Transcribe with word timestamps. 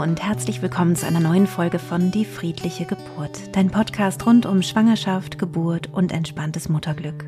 Und 0.00 0.22
herzlich 0.22 0.62
willkommen 0.62 0.96
zu 0.96 1.06
einer 1.06 1.20
neuen 1.20 1.46
Folge 1.46 1.78
von 1.78 2.10
Die 2.10 2.24
friedliche 2.24 2.86
Geburt, 2.86 3.38
dein 3.52 3.68
Podcast 3.68 4.24
rund 4.24 4.46
um 4.46 4.62
Schwangerschaft, 4.62 5.38
Geburt 5.38 5.92
und 5.92 6.10
entspanntes 6.10 6.70
Mutterglück. 6.70 7.26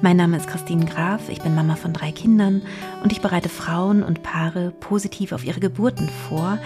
Mein 0.00 0.16
Name 0.16 0.36
ist 0.36 0.48
Christine 0.48 0.84
Graf, 0.84 1.28
ich 1.28 1.42
bin 1.42 1.54
Mama 1.54 1.76
von 1.76 1.92
drei 1.92 2.10
Kindern 2.10 2.62
und 3.04 3.12
ich 3.12 3.20
bereite 3.20 3.48
Frauen 3.48 4.02
und 4.02 4.24
Paare 4.24 4.72
positiv 4.80 5.30
auf 5.30 5.44
ihre 5.44 5.60
Geburten 5.60 6.08
vor. 6.28 6.58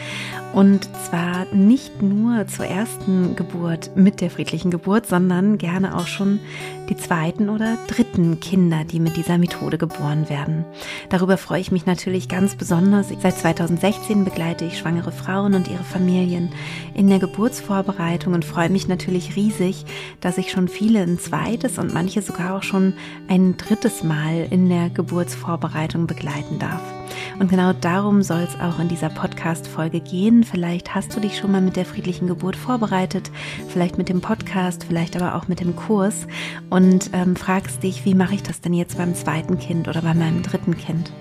Und 0.55 0.89
zwar 1.05 1.45
nicht 1.53 2.01
nur 2.01 2.47
zur 2.47 2.65
ersten 2.65 3.37
Geburt 3.37 3.95
mit 3.95 4.23
der 4.23 4.31
friedlichen 4.31 4.71
Geburt, 4.71 5.07
sondern 5.07 5.59
gerne 5.59 5.97
auch 5.99 6.07
schon 6.07 6.41
die 6.89 6.97
zweiten 6.97 7.49
oder 7.49 7.77
dritten 7.89 8.41
Kinder, 8.41 8.85
die 8.85 9.01
mit 9.01 9.17
dieser 9.17 9.39
Methode 9.39 9.79
geboren 9.79 10.29
werden. 10.29 10.65
Darüber 11.09 11.37
freue 11.37 11.61
ich 11.61 11.73
mich 11.73 11.87
natürlich 11.87 12.29
ganz 12.29 12.55
besonders. 12.55 13.09
Seit 13.21 13.39
2016 13.39 14.25
begleite 14.25 14.65
ich 14.65 14.79
schwangere 14.79 15.13
Frauen 15.13 15.55
und 15.55 15.69
ihre 15.69 15.85
Familien 15.85 16.51
in 16.95 17.09
der 17.09 17.19
Geburtsvorbereitung 17.19 18.35
und 18.35 18.45
freue 18.45 18.71
mich 18.71 18.89
natürlich 18.89 19.37
riesig, 19.37 19.85
dass 20.21 20.39
ich 20.39 20.51
schon 20.51 20.69
viele 20.69 21.03
ein 21.03 21.19
zweites 21.19 21.79
und 21.79 21.93
manche 21.93 22.23
sogar 22.23 22.57
auch 22.57 22.63
schon 22.63 22.95
ein 23.29 23.57
drittes 23.57 24.03
Mal 24.03 24.47
in 24.51 24.69
der 24.69 24.91
Geburtsvorbereitung 24.91 26.07
begleiten 26.07 26.59
darf. 26.59 26.96
Und 27.39 27.51
genau 27.51 27.73
darum 27.73 28.23
soll 28.23 28.41
es 28.41 28.59
auch 28.61 28.79
in 28.79 28.89
dieser 28.89 29.09
Podcast-Folge 29.09 30.01
gehen. 30.01 30.45
Vielleicht 30.45 30.95
hast 30.95 31.15
du 31.15 31.21
dich 31.21 31.39
schon 31.39 31.53
mal 31.53 31.61
mit 31.61 31.77
der 31.77 31.85
friedlichen 31.85 32.27
Geburt 32.27 32.57
vorbereitet, 32.57 33.31
vielleicht 33.69 33.99
mit 33.99 34.09
dem 34.09 34.21
Podcast, 34.21 34.85
vielleicht 34.85 35.17
aber 35.17 35.35
auch 35.35 35.49
mit 35.49 35.61
dem 35.61 35.77
Kurs 35.77 36.27
und 36.71 37.11
ähm, 37.13 37.37
fragst 37.37 37.83
dich, 37.83 38.05
wie 38.05 38.15
mache 38.15 38.35
ich 38.35 38.43
das 38.43 38.61
denn 38.61 38.75
jetzt 38.75 38.99
beim 38.99 39.15
zweiten 39.15 39.59
Kind 39.59 39.89
oder 39.89 40.03
bei 40.03 40.15
meinem 40.15 40.43
dritten 40.43 40.77
Kind? 40.77 41.13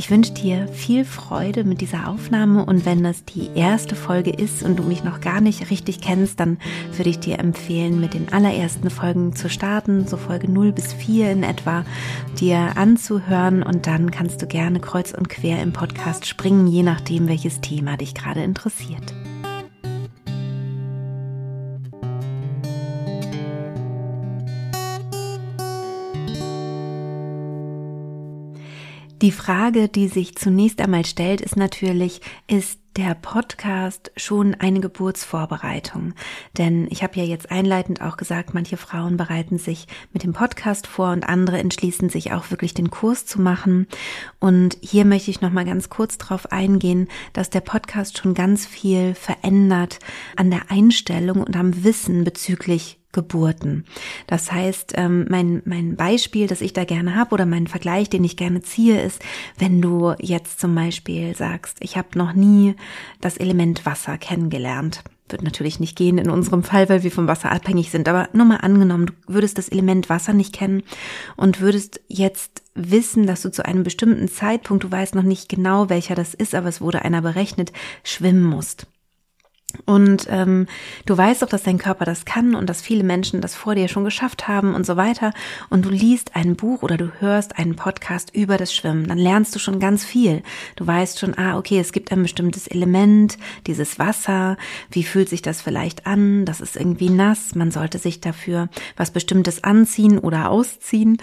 Ich 0.00 0.10
wünsche 0.10 0.32
dir 0.32 0.66
viel 0.68 1.04
Freude 1.04 1.62
mit 1.62 1.82
dieser 1.82 2.08
Aufnahme 2.08 2.64
und 2.64 2.86
wenn 2.86 3.02
das 3.02 3.26
die 3.26 3.50
erste 3.54 3.94
Folge 3.94 4.30
ist 4.30 4.62
und 4.62 4.78
du 4.78 4.82
mich 4.82 5.04
noch 5.04 5.20
gar 5.20 5.42
nicht 5.42 5.70
richtig 5.70 6.00
kennst, 6.00 6.40
dann 6.40 6.56
würde 6.96 7.10
ich 7.10 7.18
dir 7.18 7.38
empfehlen, 7.38 8.00
mit 8.00 8.14
den 8.14 8.32
allerersten 8.32 8.88
Folgen 8.88 9.36
zu 9.36 9.50
starten, 9.50 10.06
so 10.06 10.16
Folge 10.16 10.50
0 10.50 10.72
bis 10.72 10.94
4 10.94 11.32
in 11.32 11.42
etwa, 11.42 11.84
dir 12.40 12.78
anzuhören 12.78 13.62
und 13.62 13.86
dann 13.86 14.10
kannst 14.10 14.40
du 14.40 14.46
gerne 14.46 14.80
kreuz 14.80 15.12
und 15.12 15.28
quer 15.28 15.62
im 15.62 15.74
Podcast 15.74 16.26
springen, 16.26 16.66
je 16.66 16.82
nachdem, 16.82 17.28
welches 17.28 17.60
Thema 17.60 17.98
dich 17.98 18.14
gerade 18.14 18.42
interessiert. 18.42 19.12
Die 29.22 29.32
Frage, 29.32 29.88
die 29.88 30.08
sich 30.08 30.34
zunächst 30.36 30.80
einmal 30.80 31.04
stellt, 31.04 31.40
ist 31.42 31.56
natürlich, 31.56 32.20
ist 32.46 32.79
der 32.96 33.14
Podcast 33.14 34.12
schon 34.16 34.54
eine 34.54 34.80
Geburtsvorbereitung? 34.80 36.14
Denn 36.58 36.86
ich 36.90 37.02
habe 37.02 37.18
ja 37.18 37.24
jetzt 37.24 37.50
einleitend 37.50 38.02
auch 38.02 38.16
gesagt, 38.16 38.54
manche 38.54 38.76
Frauen 38.76 39.16
bereiten 39.16 39.58
sich 39.58 39.86
mit 40.12 40.22
dem 40.22 40.32
Podcast 40.32 40.86
vor 40.86 41.10
und 41.12 41.28
andere 41.28 41.58
entschließen 41.58 42.08
sich 42.08 42.32
auch 42.32 42.50
wirklich 42.50 42.74
den 42.74 42.90
Kurs 42.90 43.26
zu 43.26 43.40
machen. 43.40 43.86
Und 44.38 44.76
hier 44.80 45.04
möchte 45.04 45.30
ich 45.30 45.40
noch 45.40 45.52
mal 45.52 45.64
ganz 45.64 45.88
kurz 45.88 46.18
darauf 46.18 46.50
eingehen, 46.52 47.08
dass 47.32 47.50
der 47.50 47.60
Podcast 47.60 48.18
schon 48.18 48.34
ganz 48.34 48.66
viel 48.66 49.14
verändert 49.14 49.98
an 50.36 50.50
der 50.50 50.70
Einstellung 50.70 51.42
und 51.42 51.56
am 51.56 51.84
Wissen 51.84 52.24
bezüglich 52.24 53.00
Geburten. 53.12 53.86
Das 54.28 54.52
heißt, 54.52 54.92
ähm, 54.96 55.26
mein, 55.28 55.62
mein 55.64 55.96
Beispiel, 55.96 56.46
das 56.46 56.60
ich 56.60 56.72
da 56.72 56.84
gerne 56.84 57.16
habe 57.16 57.34
oder 57.34 57.44
mein 57.44 57.66
Vergleich, 57.66 58.08
den 58.08 58.22
ich 58.22 58.36
gerne 58.36 58.62
ziehe, 58.62 59.02
ist, 59.02 59.20
wenn 59.58 59.82
du 59.82 60.14
jetzt 60.20 60.60
zum 60.60 60.74
Beispiel 60.76 61.34
sagst, 61.34 61.78
ich 61.80 61.96
habe 61.96 62.16
noch 62.16 62.34
nie 62.34 62.76
das 63.20 63.36
Element 63.36 63.86
Wasser 63.86 64.18
kennengelernt. 64.18 65.02
Wird 65.28 65.42
natürlich 65.42 65.78
nicht 65.78 65.96
gehen 65.96 66.18
in 66.18 66.30
unserem 66.30 66.62
Fall, 66.64 66.88
weil 66.88 67.02
wir 67.02 67.12
vom 67.12 67.28
Wasser 67.28 67.52
abhängig 67.52 67.90
sind. 67.90 68.08
Aber 68.08 68.28
nur 68.32 68.46
mal 68.46 68.56
angenommen, 68.56 69.06
du 69.06 69.12
würdest 69.26 69.58
das 69.58 69.68
Element 69.68 70.08
Wasser 70.08 70.32
nicht 70.32 70.52
kennen 70.52 70.82
und 71.36 71.60
würdest 71.60 72.00
jetzt 72.08 72.62
wissen, 72.74 73.26
dass 73.26 73.42
du 73.42 73.50
zu 73.50 73.64
einem 73.64 73.82
bestimmten 73.82 74.28
Zeitpunkt, 74.28 74.84
du 74.84 74.90
weißt 74.90 75.14
noch 75.14 75.22
nicht 75.22 75.48
genau, 75.48 75.88
welcher 75.88 76.14
das 76.14 76.34
ist, 76.34 76.54
aber 76.54 76.68
es 76.68 76.80
wurde 76.80 77.02
einer 77.02 77.22
berechnet, 77.22 77.72
schwimmen 78.02 78.44
musst. 78.44 78.86
Und 79.86 80.26
ähm, 80.30 80.66
du 81.06 81.16
weißt 81.16 81.44
auch, 81.44 81.48
dass 81.48 81.62
dein 81.62 81.78
Körper 81.78 82.04
das 82.04 82.24
kann 82.24 82.54
und 82.54 82.68
dass 82.68 82.80
viele 82.80 83.04
Menschen 83.04 83.40
das 83.40 83.54
vor 83.54 83.74
dir 83.74 83.88
schon 83.88 84.04
geschafft 84.04 84.48
haben 84.48 84.74
und 84.74 84.86
so 84.86 84.96
weiter. 84.96 85.32
Und 85.68 85.84
du 85.84 85.90
liest 85.90 86.36
ein 86.36 86.56
Buch 86.56 86.82
oder 86.82 86.96
du 86.96 87.10
hörst 87.20 87.58
einen 87.58 87.76
Podcast 87.76 88.34
über 88.34 88.56
das 88.56 88.74
Schwimmen. 88.74 89.06
Dann 89.06 89.18
lernst 89.18 89.54
du 89.54 89.58
schon 89.58 89.80
ganz 89.80 90.04
viel. 90.04 90.42
Du 90.76 90.86
weißt 90.86 91.18
schon, 91.18 91.36
ah, 91.38 91.58
okay, 91.58 91.78
es 91.78 91.92
gibt 91.92 92.12
ein 92.12 92.22
bestimmtes 92.22 92.66
Element, 92.66 93.38
dieses 93.66 93.98
Wasser. 93.98 94.56
Wie 94.90 95.04
fühlt 95.04 95.28
sich 95.28 95.42
das 95.42 95.62
vielleicht 95.62 96.06
an? 96.06 96.44
Das 96.44 96.60
ist 96.60 96.76
irgendwie 96.76 97.10
nass. 97.10 97.54
Man 97.54 97.70
sollte 97.70 97.98
sich 97.98 98.20
dafür 98.20 98.68
was 98.96 99.10
Bestimmtes 99.10 99.64
anziehen 99.64 100.18
oder 100.18 100.50
ausziehen. 100.50 101.18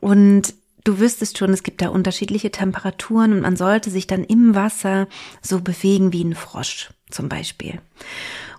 Und 0.00 0.54
du 0.84 0.98
wüsstest 0.98 1.38
schon, 1.38 1.52
es 1.52 1.62
gibt 1.62 1.82
da 1.82 1.88
unterschiedliche 1.88 2.50
Temperaturen 2.50 3.32
und 3.32 3.40
man 3.40 3.56
sollte 3.56 3.90
sich 3.90 4.06
dann 4.06 4.24
im 4.24 4.54
Wasser 4.54 5.08
so 5.42 5.60
bewegen 5.60 6.12
wie 6.12 6.24
ein 6.24 6.34
Frosch 6.34 6.90
zum 7.10 7.28
Beispiel. 7.28 7.80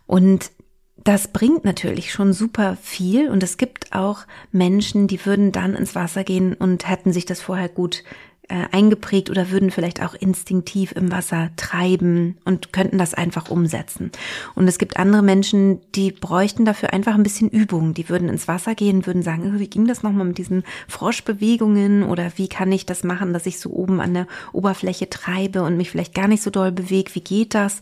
Und 0.08 0.52
das 1.04 1.30
bringt 1.30 1.66
natürlich 1.66 2.12
schon 2.12 2.34
super 2.34 2.78
viel 2.82 3.30
und 3.30 3.42
es 3.42 3.58
gibt 3.58 3.94
auch 3.94 4.20
Menschen, 4.52 5.08
die 5.08 5.26
würden 5.26 5.52
dann 5.52 5.74
ins 5.74 5.96
Wasser 5.96 6.24
gehen 6.24 6.54
und 6.54 6.88
hätten 6.88 7.12
sich 7.12 7.26
das 7.26 7.42
vorher 7.42 7.70
gut 7.70 8.04
äh, 8.52 8.68
eingeprägt 8.72 9.30
oder 9.30 9.50
würden 9.50 9.72
vielleicht 9.72 10.04
auch 10.04 10.14
instinktiv 10.14 10.92
im 10.92 11.10
Wasser 11.10 11.52
treiben 11.56 12.38
und 12.44 12.74
könnten 12.74 12.98
das 12.98 13.14
einfach 13.14 13.50
umsetzen. 13.50 14.12
Und 14.56 14.68
es 14.68 14.78
gibt 14.78 14.98
andere 14.98 15.24
Menschen, 15.24 15.80
die 15.96 16.12
bräuchten 16.12 16.66
dafür 16.66 16.92
einfach 16.92 17.16
ein 17.16 17.24
bisschen 17.24 17.50
Übung. 17.50 17.94
Die 17.94 18.10
würden 18.10 18.28
ins 18.28 18.50
Wasser 18.50 18.76
gehen, 18.76 19.06
würden 19.06 19.24
sagen, 19.24 19.58
wie 19.58 19.70
ging 19.70 19.88
das 19.88 20.04
nochmal 20.04 20.26
mit 20.26 20.38
diesen 20.38 20.64
Froschbewegungen 20.90 22.04
oder 22.04 22.34
wie 22.36 22.50
kann 22.50 22.72
ich 22.74 22.86
das 22.86 23.06
machen, 23.06 23.32
dass 23.32 23.46
ich 23.46 23.58
so 23.58 23.70
oben 23.70 24.02
an 24.02 24.14
der 24.14 24.28
Oberfläche 24.52 25.10
treibe 25.10 25.64
und 25.64 25.78
mich 25.78 25.90
vielleicht 25.90 26.14
gar 26.14 26.28
nicht 26.28 26.44
so 26.44 26.50
doll 26.50 26.74
bewege, 26.74 27.16
wie 27.16 27.22
geht 27.22 27.56
das? 27.56 27.80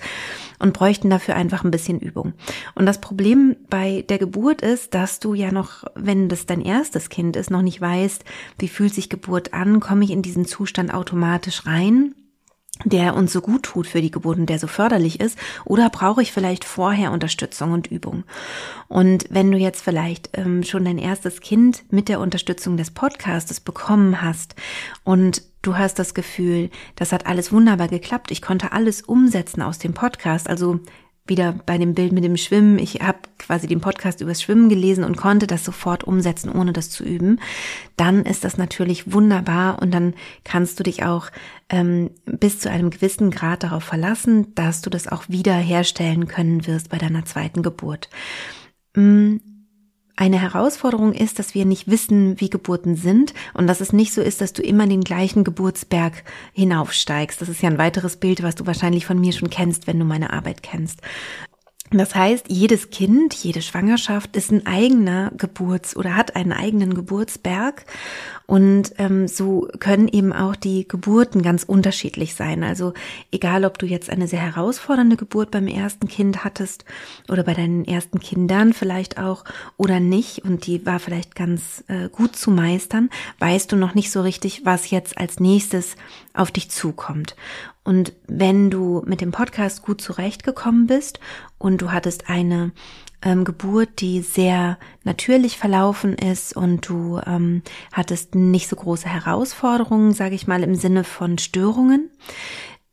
Und 0.59 0.73
bräuchten 0.73 1.09
dafür 1.09 1.35
einfach 1.35 1.63
ein 1.63 1.71
bisschen 1.71 1.99
Übung. 1.99 2.33
Und 2.75 2.85
das 2.85 3.01
Problem 3.01 3.55
bei 3.69 4.05
der 4.09 4.19
Geburt 4.19 4.61
ist, 4.61 4.93
dass 4.93 5.19
du 5.19 5.33
ja 5.33 5.51
noch, 5.51 5.85
wenn 5.95 6.29
das 6.29 6.45
dein 6.45 6.61
erstes 6.61 7.09
Kind 7.09 7.37
ist, 7.37 7.49
noch 7.49 7.61
nicht 7.61 7.81
weißt, 7.81 8.23
wie 8.59 8.67
fühlt 8.67 8.93
sich 8.93 9.09
Geburt 9.09 9.53
an, 9.53 9.79
komme 9.79 10.03
ich 10.03 10.11
in 10.11 10.21
diesen 10.21 10.45
Zustand 10.45 10.58
automatisch 10.91 11.65
rein 11.65 12.15
der 12.85 13.15
uns 13.15 13.33
so 13.33 13.41
gut 13.41 13.63
tut 13.63 13.87
für 13.87 14.01
die 14.01 14.11
Geburt 14.11 14.37
und 14.37 14.45
der 14.45 14.59
so 14.59 14.67
förderlich 14.67 15.19
ist, 15.19 15.37
oder 15.65 15.89
brauche 15.89 16.21
ich 16.21 16.31
vielleicht 16.31 16.63
vorher 16.63 17.11
Unterstützung 17.11 17.71
und 17.71 17.87
Übung? 17.87 18.23
Und 18.87 19.25
wenn 19.29 19.51
du 19.51 19.57
jetzt 19.57 19.81
vielleicht 19.81 20.29
ähm, 20.33 20.63
schon 20.63 20.85
dein 20.85 20.97
erstes 20.97 21.41
Kind 21.41 21.83
mit 21.89 22.07
der 22.07 22.19
Unterstützung 22.19 22.77
des 22.77 22.91
Podcastes 22.91 23.59
bekommen 23.59 24.21
hast 24.21 24.55
und 25.03 25.43
du 25.61 25.77
hast 25.77 25.99
das 25.99 26.13
Gefühl, 26.13 26.69
das 26.95 27.11
hat 27.11 27.25
alles 27.25 27.51
wunderbar 27.51 27.89
geklappt, 27.89 28.31
ich 28.31 28.41
konnte 28.41 28.71
alles 28.71 29.01
umsetzen 29.01 29.61
aus 29.61 29.77
dem 29.77 29.93
Podcast, 29.93 30.49
also 30.49 30.79
wieder 31.29 31.53
bei 31.65 31.77
dem 31.77 31.93
Bild 31.93 32.11
mit 32.11 32.23
dem 32.23 32.37
Schwimmen. 32.37 32.79
Ich 32.79 33.01
habe 33.01 33.19
quasi 33.37 33.67
den 33.67 33.81
Podcast 33.81 34.21
übers 34.21 34.41
Schwimmen 34.41 34.69
gelesen 34.69 35.03
und 35.03 35.17
konnte 35.17 35.47
das 35.47 35.63
sofort 35.63 36.03
umsetzen, 36.03 36.51
ohne 36.51 36.73
das 36.73 36.89
zu 36.89 37.03
üben. 37.03 37.39
Dann 37.95 38.25
ist 38.25 38.43
das 38.43 38.57
natürlich 38.57 39.13
wunderbar 39.13 39.81
und 39.81 39.93
dann 39.93 40.13
kannst 40.43 40.79
du 40.79 40.83
dich 40.83 41.03
auch 41.03 41.29
ähm, 41.69 42.11
bis 42.25 42.59
zu 42.59 42.69
einem 42.69 42.89
gewissen 42.89 43.31
Grad 43.31 43.63
darauf 43.63 43.83
verlassen, 43.83 44.53
dass 44.55 44.81
du 44.81 44.89
das 44.89 45.07
auch 45.07 45.23
wieder 45.29 45.55
können 46.27 46.67
wirst 46.67 46.89
bei 46.89 46.97
deiner 46.97 47.25
zweiten 47.25 47.63
Geburt. 47.63 48.09
Mm, 48.95 49.37
eine 50.19 50.41
Herausforderung 50.41 51.13
ist, 51.13 51.39
dass 51.39 51.55
wir 51.55 51.63
nicht 51.63 51.87
wissen, 51.87 52.41
wie 52.41 52.49
Geburten 52.49 52.97
sind 52.97 53.33
und 53.53 53.67
dass 53.67 53.79
es 53.79 53.93
nicht 53.93 54.13
so 54.13 54.21
ist, 54.21 54.41
dass 54.41 54.51
du 54.51 54.61
immer 54.61 54.85
den 54.85 55.01
gleichen 55.01 55.45
Geburtsberg 55.45 56.25
hinaufsteigst. 56.51 57.39
Das 57.39 57.47
ist 57.47 57.61
ja 57.61 57.69
ein 57.69 57.77
weiteres 57.77 58.17
Bild, 58.17 58.43
was 58.43 58.55
du 58.55 58.67
wahrscheinlich 58.67 59.05
von 59.05 59.17
mir 59.21 59.31
schon 59.31 59.49
kennst, 59.49 59.87
wenn 59.87 59.97
du 59.97 60.03
meine 60.03 60.33
Arbeit 60.33 60.61
kennst. 60.61 60.99
Das 61.91 62.13
heißt, 62.13 62.45
jedes 62.49 62.91
Kind, 62.91 63.33
jede 63.33 63.63
Schwangerschaft 63.63 64.35
ist 64.35 64.51
ein 64.51 64.67
eigener 64.67 65.31
Geburts- 65.35 65.97
oder 65.97 66.15
hat 66.15 66.35
einen 66.35 66.53
eigenen 66.53 66.93
Geburtsberg. 66.93 67.85
Und 68.45 68.93
ähm, 68.97 69.27
so 69.27 69.67
können 69.79 70.07
eben 70.07 70.31
auch 70.31 70.55
die 70.55 70.87
Geburten 70.87 71.41
ganz 71.41 71.63
unterschiedlich 71.63 72.35
sein. 72.35 72.63
Also 72.63 72.93
egal, 73.31 73.65
ob 73.65 73.79
du 73.79 73.87
jetzt 73.87 74.09
eine 74.09 74.27
sehr 74.27 74.39
herausfordernde 74.39 75.17
Geburt 75.17 75.49
beim 75.51 75.67
ersten 75.67 76.07
Kind 76.07 76.43
hattest 76.43 76.85
oder 77.27 77.43
bei 77.43 77.53
deinen 77.53 77.85
ersten 77.85 78.19
Kindern 78.19 78.73
vielleicht 78.73 79.19
auch 79.19 79.43
oder 79.77 79.99
nicht 79.99 80.43
und 80.45 80.67
die 80.67 80.85
war 80.85 80.99
vielleicht 80.99 81.35
ganz 81.35 81.83
äh, 81.87 82.09
gut 82.09 82.35
zu 82.35 82.51
meistern, 82.51 83.09
weißt 83.39 83.71
du 83.71 83.75
noch 83.75 83.95
nicht 83.95 84.11
so 84.11 84.21
richtig, 84.21 84.65
was 84.65 84.89
jetzt 84.89 85.17
als 85.17 85.39
nächstes 85.39 85.95
auf 86.33 86.51
dich 86.51 86.69
zukommt. 86.69 87.35
Und 87.83 88.13
wenn 88.27 88.69
du 88.69 89.01
mit 89.05 89.21
dem 89.21 89.31
Podcast 89.31 89.81
gut 89.81 90.01
zurechtgekommen 90.01 90.87
bist 90.87 91.19
und 91.57 91.81
du 91.81 91.91
hattest 91.91 92.29
eine 92.29 92.71
ähm, 93.21 93.43
Geburt, 93.43 94.01
die 94.01 94.21
sehr 94.21 94.77
natürlich 95.03 95.57
verlaufen 95.57 96.13
ist 96.13 96.55
und 96.55 96.87
du 96.87 97.19
ähm, 97.25 97.63
hattest 97.91 98.35
nicht 98.35 98.67
so 98.69 98.75
große 98.75 99.07
Herausforderungen, 99.07 100.13
sage 100.13 100.35
ich 100.35 100.47
mal, 100.47 100.63
im 100.63 100.75
Sinne 100.75 101.03
von 101.03 101.37
Störungen, 101.37 102.11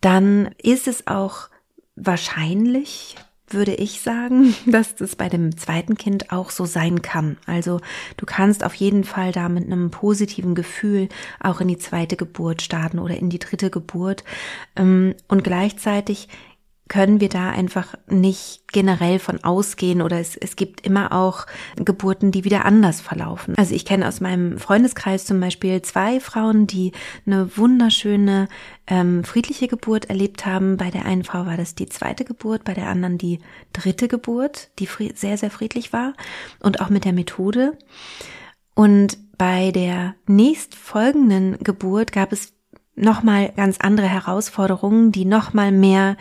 dann 0.00 0.50
ist 0.62 0.88
es 0.88 1.06
auch 1.06 1.48
wahrscheinlich 1.96 3.16
würde 3.48 3.74
ich 3.74 4.00
sagen, 4.00 4.54
dass 4.66 4.94
das 4.94 5.16
bei 5.16 5.28
dem 5.28 5.56
zweiten 5.56 5.96
Kind 5.96 6.32
auch 6.32 6.50
so 6.50 6.64
sein 6.64 7.02
kann. 7.02 7.36
Also 7.46 7.80
du 8.16 8.26
kannst 8.26 8.64
auf 8.64 8.74
jeden 8.74 9.04
Fall 9.04 9.32
da 9.32 9.48
mit 9.48 9.64
einem 9.64 9.90
positiven 9.90 10.54
Gefühl 10.54 11.08
auch 11.40 11.60
in 11.60 11.68
die 11.68 11.78
zweite 11.78 12.16
Geburt 12.16 12.62
starten 12.62 12.98
oder 12.98 13.16
in 13.16 13.30
die 13.30 13.38
dritte 13.38 13.70
Geburt. 13.70 14.24
Ähm, 14.76 15.14
und 15.28 15.44
gleichzeitig 15.44 16.28
können 16.88 17.20
wir 17.20 17.28
da 17.28 17.50
einfach 17.50 17.94
nicht 18.08 18.68
generell 18.72 19.18
von 19.18 19.42
ausgehen 19.42 20.02
oder 20.02 20.20
es, 20.20 20.36
es 20.36 20.54
gibt 20.54 20.86
immer 20.86 21.12
auch 21.12 21.46
Geburten, 21.76 22.30
die 22.30 22.44
wieder 22.44 22.64
anders 22.64 23.00
verlaufen. 23.00 23.54
Also 23.56 23.74
ich 23.74 23.84
kenne 23.84 24.06
aus 24.06 24.20
meinem 24.20 24.58
Freundeskreis 24.58 25.24
zum 25.24 25.40
Beispiel 25.40 25.82
zwei 25.82 26.20
Frauen, 26.20 26.66
die 26.66 26.92
eine 27.26 27.56
wunderschöne 27.56 28.48
ähm, 28.86 29.24
friedliche 29.24 29.66
Geburt 29.66 30.06
erlebt 30.06 30.46
haben. 30.46 30.76
Bei 30.76 30.90
der 30.90 31.06
einen 31.06 31.24
Frau 31.24 31.46
war 31.46 31.56
das 31.56 31.74
die 31.74 31.88
zweite 31.88 32.24
Geburt, 32.24 32.64
bei 32.64 32.74
der 32.74 32.88
anderen 32.88 33.18
die 33.18 33.40
dritte 33.72 34.06
Geburt, 34.06 34.70
die 34.78 34.88
sehr, 35.14 35.38
sehr 35.38 35.50
friedlich 35.50 35.92
war 35.92 36.12
und 36.60 36.80
auch 36.80 36.88
mit 36.88 37.04
der 37.04 37.12
Methode. 37.12 37.76
Und 38.74 39.18
bei 39.38 39.72
der 39.72 40.14
nächstfolgenden 40.26 41.58
Geburt 41.58 42.12
gab 42.12 42.32
es 42.32 42.52
nochmal 42.94 43.52
ganz 43.56 43.78
andere 43.78 44.06
Herausforderungen, 44.06 45.12
die 45.12 45.24
nochmal 45.24 45.72
mehr 45.72 46.16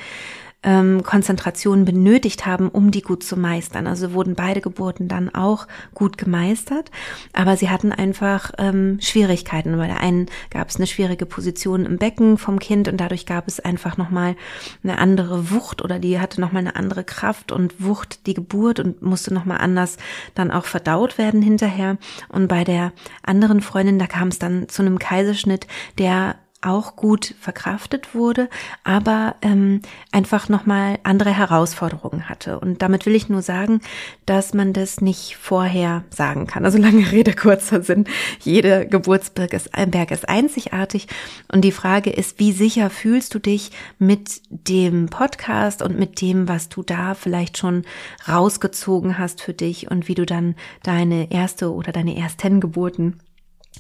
ähm, 0.66 1.04
Konzentration 1.04 1.86
benötigt 1.86 2.46
haben, 2.46 2.70
um 2.70 2.92
die 2.92 3.02
gut 3.02 3.24
zu 3.24 3.38
meistern. 3.38 3.88
Also 3.88 4.14
wurden 4.14 4.36
beide 4.36 4.60
Geburten 4.60 5.08
dann 5.08 5.34
auch 5.34 5.68
gut 5.94 6.18
gemeistert, 6.18 6.92
aber 7.32 7.56
sie 7.56 7.70
hatten 7.70 7.92
einfach 7.92 8.52
ähm, 8.58 8.98
Schwierigkeiten. 9.00 9.78
Bei 9.78 9.88
der 9.88 10.02
einen 10.02 10.26
gab 10.50 10.70
es 10.70 10.78
eine 10.78 10.88
schwierige 10.88 11.26
Position 11.26 11.86
im 11.86 11.98
Becken 11.98 12.38
vom 12.38 12.60
Kind 12.60 12.88
und 12.88 12.98
dadurch 12.98 13.26
gab 13.26 13.48
es 13.48 13.60
einfach 13.60 13.96
nochmal 13.98 14.36
eine 14.84 14.98
andere 14.98 15.52
Wucht 15.52 15.84
oder 15.84 16.00
die 16.00 16.20
hatte 16.20 16.42
nochmal 16.42 16.62
eine 16.62 16.76
andere 16.76 17.04
Kraft 17.04 17.52
und 17.52 17.84
Wucht 17.84 18.26
die 18.26 18.34
Geburt 18.34 18.80
und 18.80 19.02
musste 19.04 19.34
nochmal 19.34 19.60
anders 19.60 19.98
dann 20.34 20.52
auch 20.52 20.66
verdaut 20.66 21.18
werden 21.18 21.42
hinterher. 21.42 21.98
Und 22.30 22.48
bei 22.48 22.64
der 22.64 22.92
anderen 23.22 23.62
Freundin, 23.62 24.00
da 24.00 24.08
kam 24.08 24.30
es 24.30 24.40
dann 24.40 24.68
zu 24.68 24.82
einem 24.82 24.98
Kaiserschnitt, 24.98 25.68
der 26.00 26.36
auch 26.66 26.96
gut 26.96 27.36
verkraftet 27.40 28.16
wurde, 28.16 28.50
aber 28.84 29.36
ähm, 29.42 29.82
einfach 30.12 30.50
nochmal 30.50 31.00
andere 31.04 31.32
Herausforderungen 31.32 32.28
hatte. 32.28 32.60
Und 32.60 32.82
damit 32.82 33.06
will 33.06 33.16
ich 33.16 33.30
nur 33.30 33.42
sagen, 33.42 33.82
dass 34.26 34.54
man 34.54 34.74
das 34.74 35.02
nicht 35.02 35.38
vorher 35.38 36.04
sagen 36.10 36.48
kann. 36.48 36.66
Also 36.66 36.78
lange 36.78 37.12
Rede, 37.12 37.34
kurzer 37.34 37.82
Sinn. 37.82 38.06
Jede 38.42 38.88
Geburtsberg 38.88 39.54
ist, 39.54 39.70
Berg 39.88 40.12
ist 40.12 40.28
einzigartig. 40.28 41.08
Und 41.52 41.62
die 41.62 41.72
Frage 41.72 42.10
ist, 42.10 42.40
wie 42.40 42.52
sicher 42.52 42.90
fühlst 42.90 43.34
du 43.34 43.40
dich 43.40 43.72
mit 44.00 44.42
dem 44.50 45.08
Podcast 45.08 45.82
und 45.82 45.98
mit 46.00 46.22
dem, 46.22 46.48
was 46.48 46.70
du 46.70 46.84
da 46.84 47.14
vielleicht 47.14 47.58
schon 47.58 47.84
rausgezogen 48.28 49.18
hast 49.18 49.42
für 49.42 49.54
dich 49.54 49.90
und 49.92 50.08
wie 50.08 50.16
du 50.16 50.26
dann 50.26 50.56
deine 50.84 51.32
erste 51.32 51.74
oder 51.74 51.92
deine 51.92 52.18
ersten 52.18 52.60
Geburten 52.60 53.20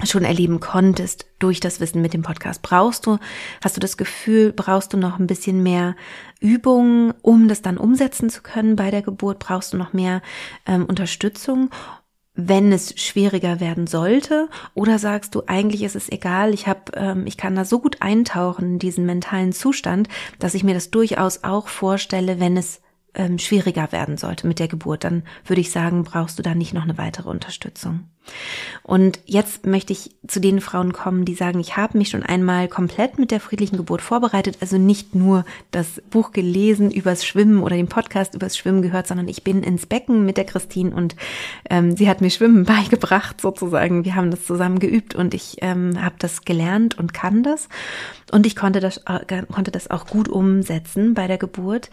schon 0.03 0.25
erleben 0.25 0.59
konntest 0.59 1.25
durch 1.39 1.59
das 1.59 1.79
Wissen 1.79 2.01
mit 2.01 2.13
dem 2.13 2.21
Podcast. 2.21 2.61
Brauchst 2.61 3.05
du, 3.05 3.17
hast 3.63 3.77
du 3.77 3.79
das 3.79 3.97
Gefühl, 3.97 4.51
brauchst 4.51 4.93
du 4.93 4.97
noch 4.97 5.19
ein 5.19 5.27
bisschen 5.27 5.63
mehr 5.63 5.95
Übung, 6.39 7.13
um 7.21 7.47
das 7.47 7.61
dann 7.61 7.77
umsetzen 7.77 8.29
zu 8.29 8.41
können 8.41 8.75
bei 8.75 8.91
der 8.91 9.01
Geburt? 9.01 9.39
Brauchst 9.39 9.73
du 9.73 9.77
noch 9.77 9.93
mehr 9.93 10.21
ähm, 10.65 10.85
Unterstützung? 10.85 11.69
wenn 12.37 12.73
es 12.73 12.99
schwieriger 12.99 13.61
werden 13.61 13.87
sollte 13.87 14.49
oder 14.73 14.99
sagst 14.99 15.33
du 15.35 15.43
eigentlich 15.47 15.83
ist 15.83 15.95
es 15.95 16.11
egal 16.11 16.53
ich 16.53 16.67
habe 16.67 16.91
ähm, 16.93 17.25
ich 17.27 17.37
kann 17.37 17.55
da 17.55 17.63
so 17.63 17.79
gut 17.79 18.01
eintauchen 18.01 18.73
in 18.73 18.79
diesen 18.79 19.05
mentalen 19.05 19.53
Zustand 19.53 20.09
dass 20.37 20.53
ich 20.53 20.65
mir 20.65 20.73
das 20.73 20.91
durchaus 20.91 21.45
auch 21.45 21.69
vorstelle 21.69 22.41
wenn 22.41 22.57
es 22.57 22.81
ähm, 23.15 23.39
schwieriger 23.39 23.91
werden 23.91 24.17
sollte 24.17 24.47
mit 24.47 24.59
der 24.59 24.67
Geburt, 24.67 25.03
dann 25.03 25.23
würde 25.45 25.61
ich 25.61 25.71
sagen, 25.71 26.03
brauchst 26.03 26.37
du 26.37 26.43
da 26.43 26.53
nicht 26.53 26.73
noch 26.73 26.83
eine 26.83 26.97
weitere 26.97 27.29
Unterstützung. 27.29 28.09
Und 28.83 29.19
jetzt 29.25 29.65
möchte 29.65 29.93
ich 29.93 30.11
zu 30.27 30.39
den 30.39 30.61
Frauen 30.61 30.93
kommen, 30.93 31.25
die 31.25 31.33
sagen, 31.33 31.59
ich 31.59 31.75
habe 31.75 31.97
mich 31.97 32.09
schon 32.09 32.23
einmal 32.23 32.67
komplett 32.67 33.17
mit 33.17 33.31
der 33.31 33.39
friedlichen 33.39 33.77
Geburt 33.77 34.01
vorbereitet, 34.01 34.57
also 34.61 34.77
nicht 34.77 35.15
nur 35.15 35.45
das 35.71 36.01
Buch 36.09 36.31
gelesen 36.31 36.91
übers 36.91 37.25
Schwimmen 37.25 37.63
oder 37.63 37.75
den 37.75 37.87
Podcast 37.87 38.35
übers 38.35 38.57
Schwimmen 38.57 38.81
gehört, 38.81 39.07
sondern 39.07 39.27
ich 39.27 39.43
bin 39.43 39.63
ins 39.63 39.85
Becken 39.85 40.25
mit 40.25 40.37
der 40.37 40.45
Christine 40.45 40.95
und 40.95 41.15
ähm, 41.69 41.95
sie 41.95 42.07
hat 42.07 42.21
mir 42.21 42.29
Schwimmen 42.29 42.63
beigebracht 42.65 43.41
sozusagen. 43.41 44.05
Wir 44.05 44.15
haben 44.15 44.31
das 44.31 44.45
zusammen 44.45 44.79
geübt 44.79 45.15
und 45.15 45.33
ich 45.33 45.57
ähm, 45.61 46.01
habe 46.01 46.15
das 46.19 46.45
gelernt 46.45 46.97
und 46.97 47.13
kann 47.13 47.43
das. 47.43 47.69
Und 48.31 48.45
ich 48.45 48.55
konnte 48.55 48.79
das 48.79 48.97
äh, 49.07 49.43
konnte 49.51 49.71
das 49.71 49.89
auch 49.89 50.05
gut 50.07 50.29
umsetzen 50.29 51.13
bei 51.13 51.27
der 51.27 51.37
Geburt. 51.37 51.89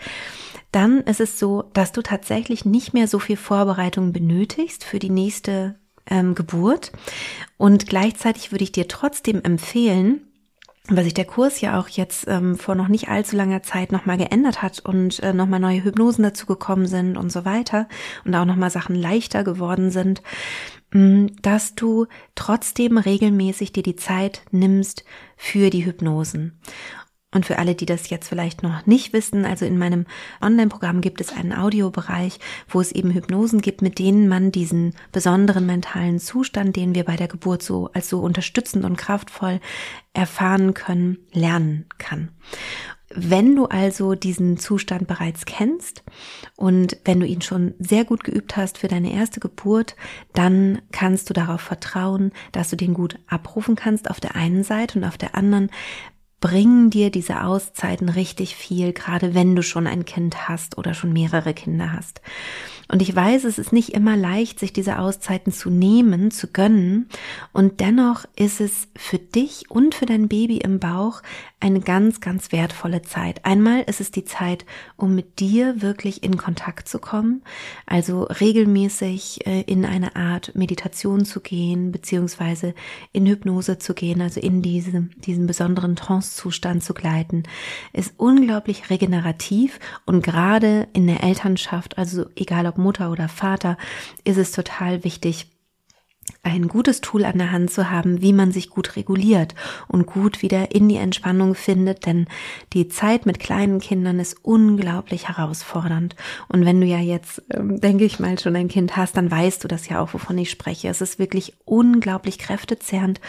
Dann 0.72 1.02
ist 1.02 1.20
es 1.20 1.38
so, 1.38 1.64
dass 1.74 1.92
du 1.92 2.02
tatsächlich 2.02 2.64
nicht 2.64 2.94
mehr 2.94 3.06
so 3.06 3.18
viel 3.18 3.36
Vorbereitung 3.36 4.12
benötigst 4.12 4.84
für 4.84 4.98
die 4.98 5.10
nächste 5.10 5.76
ähm, 6.10 6.34
Geburt. 6.34 6.92
Und 7.56 7.86
gleichzeitig 7.86 8.52
würde 8.52 8.64
ich 8.64 8.72
dir 8.72 8.88
trotzdem 8.88 9.42
empfehlen, 9.42 10.26
weil 10.88 11.04
sich 11.04 11.14
der 11.14 11.24
Kurs 11.24 11.60
ja 11.60 11.78
auch 11.78 11.88
jetzt 11.88 12.26
ähm, 12.26 12.56
vor 12.56 12.74
noch 12.74 12.88
nicht 12.88 13.08
allzu 13.08 13.36
langer 13.36 13.62
Zeit 13.62 13.92
nochmal 13.92 14.18
geändert 14.18 14.62
hat 14.62 14.80
und 14.80 15.20
äh, 15.20 15.32
nochmal 15.32 15.60
neue 15.60 15.84
Hypnosen 15.84 16.24
dazu 16.24 16.46
gekommen 16.46 16.86
sind 16.86 17.16
und 17.16 17.30
so 17.30 17.44
weiter 17.44 17.88
und 18.24 18.34
auch 18.34 18.44
nochmal 18.44 18.70
Sachen 18.70 18.96
leichter 18.96 19.44
geworden 19.44 19.90
sind, 19.90 20.22
mh, 20.92 21.28
dass 21.40 21.76
du 21.76 22.06
trotzdem 22.34 22.98
regelmäßig 22.98 23.72
dir 23.72 23.84
die 23.84 23.96
Zeit 23.96 24.42
nimmst 24.50 25.04
für 25.36 25.70
die 25.70 25.86
Hypnosen. 25.86 26.58
Und 27.34 27.46
für 27.46 27.58
alle, 27.58 27.74
die 27.74 27.86
das 27.86 28.10
jetzt 28.10 28.28
vielleicht 28.28 28.62
noch 28.62 28.86
nicht 28.86 29.12
wissen, 29.12 29.44
also 29.44 29.64
in 29.64 29.78
meinem 29.78 30.06
Online-Programm 30.40 31.00
gibt 31.00 31.20
es 31.20 31.32
einen 31.32 31.52
Audiobereich, 31.52 32.38
wo 32.68 32.80
es 32.80 32.92
eben 32.92 33.12
Hypnosen 33.12 33.62
gibt, 33.62 33.80
mit 33.80 33.98
denen 33.98 34.28
man 34.28 34.52
diesen 34.52 34.94
besonderen 35.12 35.66
mentalen 35.66 36.18
Zustand, 36.18 36.76
den 36.76 36.94
wir 36.94 37.04
bei 37.04 37.16
der 37.16 37.28
Geburt 37.28 37.62
so 37.62 37.90
als 37.94 38.08
so 38.08 38.20
unterstützend 38.20 38.84
und 38.84 38.96
kraftvoll 38.96 39.60
erfahren 40.12 40.74
können, 40.74 41.18
lernen 41.32 41.86
kann. 41.96 42.28
Wenn 43.14 43.54
du 43.56 43.66
also 43.66 44.14
diesen 44.14 44.56
Zustand 44.56 45.06
bereits 45.06 45.44
kennst 45.44 46.02
und 46.56 46.96
wenn 47.04 47.20
du 47.20 47.26
ihn 47.26 47.42
schon 47.42 47.74
sehr 47.78 48.04
gut 48.04 48.24
geübt 48.24 48.56
hast 48.56 48.78
für 48.78 48.88
deine 48.88 49.12
erste 49.12 49.38
Geburt, 49.38 49.96
dann 50.32 50.80
kannst 50.92 51.28
du 51.28 51.34
darauf 51.34 51.60
vertrauen, 51.60 52.32
dass 52.52 52.70
du 52.70 52.76
den 52.76 52.94
gut 52.94 53.18
abrufen 53.26 53.76
kannst 53.76 54.08
auf 54.08 54.18
der 54.18 54.34
einen 54.34 54.64
Seite 54.64 54.98
und 54.98 55.04
auf 55.04 55.18
der 55.18 55.34
anderen 55.34 55.70
bringen 56.42 56.90
dir 56.90 57.10
diese 57.10 57.44
Auszeiten 57.44 58.10
richtig 58.10 58.56
viel, 58.56 58.92
gerade 58.92 59.32
wenn 59.32 59.56
du 59.56 59.62
schon 59.62 59.86
ein 59.86 60.04
Kind 60.04 60.48
hast 60.48 60.76
oder 60.76 60.92
schon 60.92 61.12
mehrere 61.12 61.54
Kinder 61.54 61.92
hast. 61.92 62.20
Und 62.92 63.00
ich 63.00 63.16
weiß, 63.16 63.44
es 63.44 63.58
ist 63.58 63.72
nicht 63.72 63.94
immer 63.94 64.18
leicht, 64.18 64.58
sich 64.60 64.74
diese 64.74 64.98
Auszeiten 64.98 65.50
zu 65.50 65.70
nehmen, 65.70 66.30
zu 66.30 66.48
gönnen. 66.48 67.08
Und 67.54 67.80
dennoch 67.80 68.26
ist 68.36 68.60
es 68.60 68.88
für 68.94 69.18
dich 69.18 69.70
und 69.70 69.94
für 69.94 70.04
dein 70.04 70.28
Baby 70.28 70.58
im 70.58 70.78
Bauch 70.78 71.22
eine 71.58 71.80
ganz, 71.80 72.20
ganz 72.20 72.52
wertvolle 72.52 73.00
Zeit. 73.00 73.44
Einmal 73.44 73.82
ist 73.82 74.00
es 74.00 74.10
die 74.10 74.24
Zeit, 74.24 74.66
um 74.96 75.14
mit 75.14 75.38
dir 75.38 75.80
wirklich 75.80 76.22
in 76.22 76.36
Kontakt 76.36 76.88
zu 76.88 76.98
kommen, 76.98 77.42
also 77.86 78.24
regelmäßig 78.24 79.46
äh, 79.46 79.62
in 79.62 79.86
eine 79.86 80.16
Art 80.16 80.54
Meditation 80.54 81.24
zu 81.24 81.40
gehen, 81.40 81.92
beziehungsweise 81.92 82.74
in 83.12 83.26
Hypnose 83.26 83.78
zu 83.78 83.94
gehen, 83.94 84.20
also 84.20 84.40
in 84.40 84.60
diese, 84.60 85.08
diesen 85.24 85.46
besonderen 85.46 85.96
Trance-Zustand 86.32 86.82
zu 86.82 86.94
gleiten, 86.94 87.44
ist 87.92 88.14
unglaublich 88.16 88.90
regenerativ 88.90 89.78
und 90.06 90.22
gerade 90.22 90.88
in 90.92 91.06
der 91.06 91.22
Elternschaft, 91.22 91.98
also 91.98 92.26
egal 92.36 92.66
ob 92.66 92.78
Mutter 92.78 93.10
oder 93.10 93.28
Vater, 93.28 93.76
ist 94.24 94.38
es 94.38 94.52
total 94.52 95.04
wichtig, 95.04 95.48
ein 96.42 96.68
gutes 96.68 97.00
Tool 97.00 97.24
an 97.24 97.38
der 97.38 97.52
Hand 97.52 97.70
zu 97.70 97.90
haben, 97.90 98.20
wie 98.20 98.32
man 98.32 98.52
sich 98.52 98.70
gut 98.70 98.96
reguliert 98.96 99.54
und 99.88 100.06
gut 100.06 100.42
wieder 100.42 100.74
in 100.74 100.88
die 100.88 100.96
Entspannung 100.96 101.54
findet, 101.54 102.06
denn 102.06 102.26
die 102.72 102.88
Zeit 102.88 103.26
mit 103.26 103.38
kleinen 103.38 103.80
Kindern 103.80 104.18
ist 104.18 104.38
unglaublich 104.42 105.28
herausfordernd. 105.28 106.16
Und 106.48 106.64
wenn 106.64 106.80
du 106.80 106.86
ja 106.86 106.98
jetzt, 106.98 107.42
ähm, 107.50 107.80
denke 107.80 108.04
ich 108.04 108.18
mal, 108.18 108.38
schon 108.38 108.56
ein 108.56 108.68
Kind 108.68 108.96
hast, 108.96 109.16
dann 109.16 109.30
weißt 109.30 109.62
du 109.62 109.68
das 109.68 109.88
ja 109.88 110.00
auch, 110.00 110.14
wovon 110.14 110.38
ich 110.38 110.50
spreche. 110.50 110.88
Es 110.88 111.00
ist 111.00 111.18
wirklich 111.18 111.54
unglaublich 111.64 112.38
kräftezehrend 112.38 113.20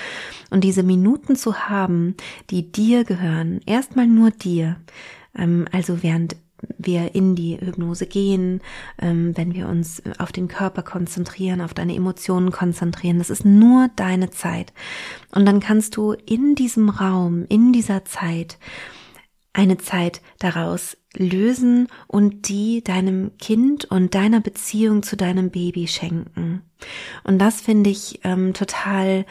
und 0.49 0.63
diese 0.63 0.83
Minuten 0.83 1.35
zu 1.35 1.69
haben, 1.69 2.15
die 2.49 2.71
dir 2.71 3.03
gehören, 3.03 3.61
erstmal 3.65 4.07
nur 4.07 4.31
dir, 4.31 4.77
ähm, 5.37 5.67
also 5.71 6.01
während 6.03 6.35
wir 6.77 7.15
in 7.15 7.35
die 7.35 7.57
Hypnose 7.57 8.05
gehen, 8.05 8.61
ähm, 9.01 9.35
wenn 9.35 9.53
wir 9.53 9.67
uns 9.67 10.01
auf 10.17 10.31
den 10.31 10.47
Körper 10.47 10.83
konzentrieren, 10.83 11.61
auf 11.61 11.73
deine 11.73 11.95
Emotionen 11.95 12.51
konzentrieren. 12.51 13.17
Das 13.19 13.29
ist 13.29 13.45
nur 13.45 13.89
deine 13.95 14.29
Zeit. 14.29 14.73
Und 15.31 15.45
dann 15.45 15.59
kannst 15.59 15.95
du 15.97 16.13
in 16.13 16.55
diesem 16.55 16.89
Raum, 16.89 17.45
in 17.49 17.73
dieser 17.73 18.05
Zeit, 18.05 18.57
eine 19.53 19.77
Zeit 19.77 20.21
daraus 20.39 20.97
lösen 21.15 21.87
und 22.07 22.49
die 22.49 22.83
deinem 22.83 23.37
Kind 23.37 23.85
und 23.85 24.15
deiner 24.15 24.41
Beziehung 24.41 25.03
zu 25.03 25.15
deinem 25.15 25.51
Baby 25.51 25.87
schenken. 25.87 26.63
Und 27.23 27.39
das 27.39 27.61
finde 27.61 27.91
ich 27.91 28.19
ähm, 28.23 28.53
total 28.53 29.25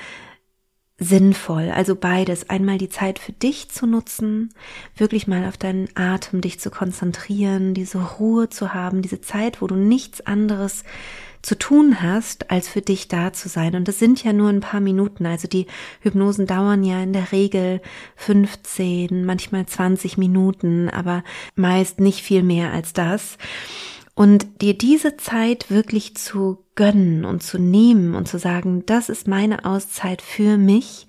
sinnvoll. 1.02 1.70
Also 1.70 1.94
beides. 1.94 2.48
Einmal 2.48 2.78
die 2.78 2.88
Zeit 2.88 3.18
für 3.18 3.32
dich 3.32 3.68
zu 3.70 3.86
nutzen, 3.86 4.54
wirklich 4.96 5.26
mal 5.26 5.46
auf 5.46 5.56
deinen 5.56 5.88
Atem 5.94 6.40
dich 6.40 6.60
zu 6.60 6.70
konzentrieren, 6.70 7.74
diese 7.74 7.98
Ruhe 7.98 8.48
zu 8.48 8.74
haben, 8.74 9.02
diese 9.02 9.20
Zeit, 9.20 9.62
wo 9.62 9.66
du 9.66 9.74
nichts 9.74 10.20
anderes 10.20 10.84
zu 11.42 11.58
tun 11.58 12.00
hast, 12.00 12.50
als 12.52 12.68
für 12.68 12.80
dich 12.80 13.08
da 13.08 13.32
zu 13.32 13.48
sein. 13.48 13.74
Und 13.74 13.88
das 13.88 13.98
sind 13.98 14.22
ja 14.22 14.32
nur 14.32 14.48
ein 14.48 14.60
paar 14.60 14.80
Minuten. 14.80 15.26
Also 15.26 15.48
die 15.48 15.66
Hypnosen 16.00 16.46
dauern 16.46 16.84
ja 16.84 17.02
in 17.02 17.12
der 17.12 17.32
Regel 17.32 17.80
15, 18.16 19.24
manchmal 19.24 19.66
20 19.66 20.18
Minuten, 20.18 20.88
aber 20.88 21.24
meist 21.56 22.00
nicht 22.00 22.20
viel 22.20 22.44
mehr 22.44 22.72
als 22.72 22.92
das. 22.92 23.38
Und 24.14 24.60
dir 24.60 24.76
diese 24.76 25.16
Zeit 25.16 25.70
wirklich 25.70 26.16
zu 26.16 26.64
gönnen 26.74 27.24
und 27.24 27.42
zu 27.42 27.58
nehmen 27.58 28.14
und 28.14 28.28
zu 28.28 28.38
sagen, 28.38 28.84
das 28.86 29.08
ist 29.08 29.26
meine 29.26 29.64
Auszeit 29.64 30.20
für 30.20 30.58
mich 30.58 31.06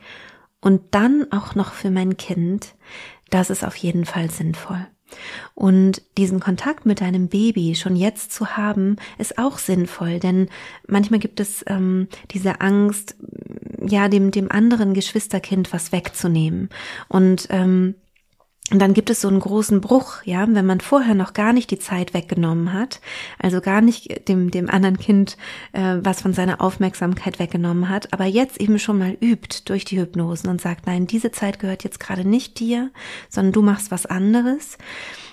und 0.61 0.81
dann 0.91 1.27
auch 1.31 1.55
noch 1.55 1.73
für 1.73 1.91
mein 1.91 2.15
Kind, 2.15 2.75
das 3.29 3.49
ist 3.49 3.65
auf 3.65 3.75
jeden 3.75 4.05
Fall 4.05 4.29
sinnvoll. 4.29 4.87
Und 5.53 6.01
diesen 6.17 6.39
Kontakt 6.39 6.85
mit 6.85 7.01
deinem 7.01 7.27
Baby 7.27 7.75
schon 7.75 7.95
jetzt 7.95 8.31
zu 8.31 8.57
haben, 8.57 8.95
ist 9.17 9.37
auch 9.37 9.57
sinnvoll, 9.57 10.19
denn 10.19 10.49
manchmal 10.87 11.19
gibt 11.19 11.39
es 11.39 11.63
ähm, 11.67 12.07
diese 12.31 12.61
Angst, 12.61 13.15
ja, 13.85 14.07
dem, 14.07 14.31
dem 14.31 14.51
anderen 14.51 14.93
Geschwisterkind 14.93 15.73
was 15.73 15.91
wegzunehmen. 15.91 16.69
Und 17.09 17.47
ähm, 17.49 17.95
und 18.71 18.79
dann 18.79 18.93
gibt 18.93 19.09
es 19.09 19.19
so 19.19 19.27
einen 19.27 19.41
großen 19.41 19.81
Bruch, 19.81 20.23
ja, 20.23 20.47
wenn 20.49 20.65
man 20.65 20.79
vorher 20.79 21.15
noch 21.15 21.33
gar 21.33 21.51
nicht 21.51 21.69
die 21.69 21.79
Zeit 21.79 22.13
weggenommen 22.13 22.71
hat, 22.71 23.01
also 23.37 23.59
gar 23.59 23.81
nicht 23.81 24.29
dem, 24.29 24.51
dem 24.51 24.69
anderen 24.69 24.97
Kind 24.97 25.37
äh, 25.73 25.97
was 25.99 26.21
von 26.21 26.33
seiner 26.33 26.61
Aufmerksamkeit 26.61 27.39
weggenommen 27.39 27.89
hat, 27.89 28.13
aber 28.13 28.23
jetzt 28.23 28.61
eben 28.61 28.79
schon 28.79 28.99
mal 28.99 29.17
übt 29.19 29.63
durch 29.65 29.83
die 29.83 29.99
Hypnosen 29.99 30.49
und 30.49 30.61
sagt, 30.61 30.87
nein, 30.87 31.07
diese 31.07 31.31
Zeit 31.31 31.59
gehört 31.59 31.83
jetzt 31.83 31.99
gerade 31.99 32.27
nicht 32.27 32.57
dir, 32.59 32.89
sondern 33.29 33.51
du 33.51 33.61
machst 33.61 33.91
was 33.91 34.05
anderes. 34.05 34.77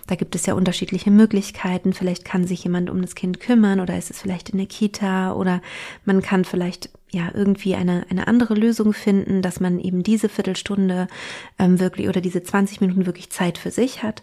Da 0.09 0.17
gibt 0.17 0.35
es 0.35 0.45
ja 0.47 0.55
unterschiedliche 0.55 1.13
Möglichkeiten. 1.13 1.93
Vielleicht 1.93 2.25
kann 2.25 2.45
sich 2.45 2.65
jemand 2.65 2.91
um 2.91 3.01
das 3.01 3.15
Kind 3.15 3.39
kümmern 3.39 3.79
oder 3.79 3.97
ist 3.97 4.11
es 4.11 4.21
vielleicht 4.21 4.51
in 4.51 4.59
der 4.59 4.67
Kita 4.67 5.35
oder 5.35 5.63
man 6.05 6.21
kann 6.21 6.45
vielleicht 6.45 6.91
ja 7.13 7.31
irgendwie 7.35 7.75
eine, 7.75 8.07
eine 8.11 8.27
andere 8.27 8.55
Lösung 8.55 8.93
finden, 8.93 9.43
dass 9.43 9.61
man 9.61 9.79
eben 9.79 10.03
diese 10.03 10.29
Viertelstunde 10.29 11.09
ähm, 11.59 11.81
wirklich 11.81 12.09
oder 12.09 12.21
diese 12.21 12.43
20 12.43 12.81
Minuten 12.81 13.07
wirklich 13.07 13.31
Zeit 13.31 13.59
für 13.59 13.71
sich 13.71 14.03
hat 14.03 14.23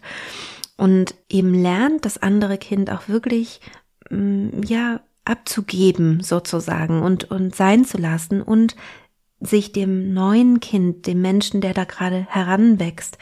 und 0.76 1.14
eben 1.28 1.54
lernt, 1.54 2.04
das 2.04 2.18
andere 2.18 2.58
Kind 2.58 2.90
auch 2.90 3.08
wirklich 3.08 3.60
ähm, 4.10 4.62
ja 4.64 5.00
abzugeben 5.24 6.22
sozusagen 6.22 7.02
und 7.02 7.30
und 7.30 7.54
sein 7.54 7.84
zu 7.84 7.98
lassen 7.98 8.40
und 8.40 8.76
sich 9.40 9.72
dem 9.72 10.12
neuen 10.14 10.60
Kind, 10.60 11.06
dem 11.06 11.20
Menschen, 11.20 11.60
der 11.60 11.74
da 11.74 11.84
gerade 11.84 12.26
heranwächst, 12.28 13.18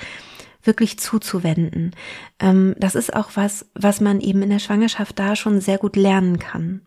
wirklich 0.66 0.98
zuzuwenden. 0.98 1.92
Ähm, 2.40 2.74
das 2.78 2.94
ist 2.94 3.14
auch 3.14 3.30
was, 3.34 3.66
was 3.74 4.00
man 4.00 4.20
eben 4.20 4.42
in 4.42 4.50
der 4.50 4.58
Schwangerschaft 4.58 5.18
da 5.18 5.36
schon 5.36 5.60
sehr 5.60 5.78
gut 5.78 5.96
lernen 5.96 6.38
kann. 6.38 6.82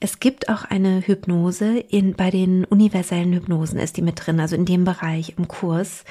Es 0.00 0.20
gibt 0.20 0.48
auch 0.48 0.64
eine 0.64 1.00
Hypnose 1.06 1.78
in, 1.78 2.14
bei 2.14 2.30
den 2.30 2.64
universellen 2.64 3.32
Hypnosen 3.32 3.78
ist 3.78 3.96
die 3.96 4.02
mit 4.02 4.26
drin, 4.26 4.40
also 4.40 4.56
in 4.56 4.64
dem 4.64 4.84
Bereich 4.84 5.34
im 5.38 5.48
Kurs. 5.48 6.04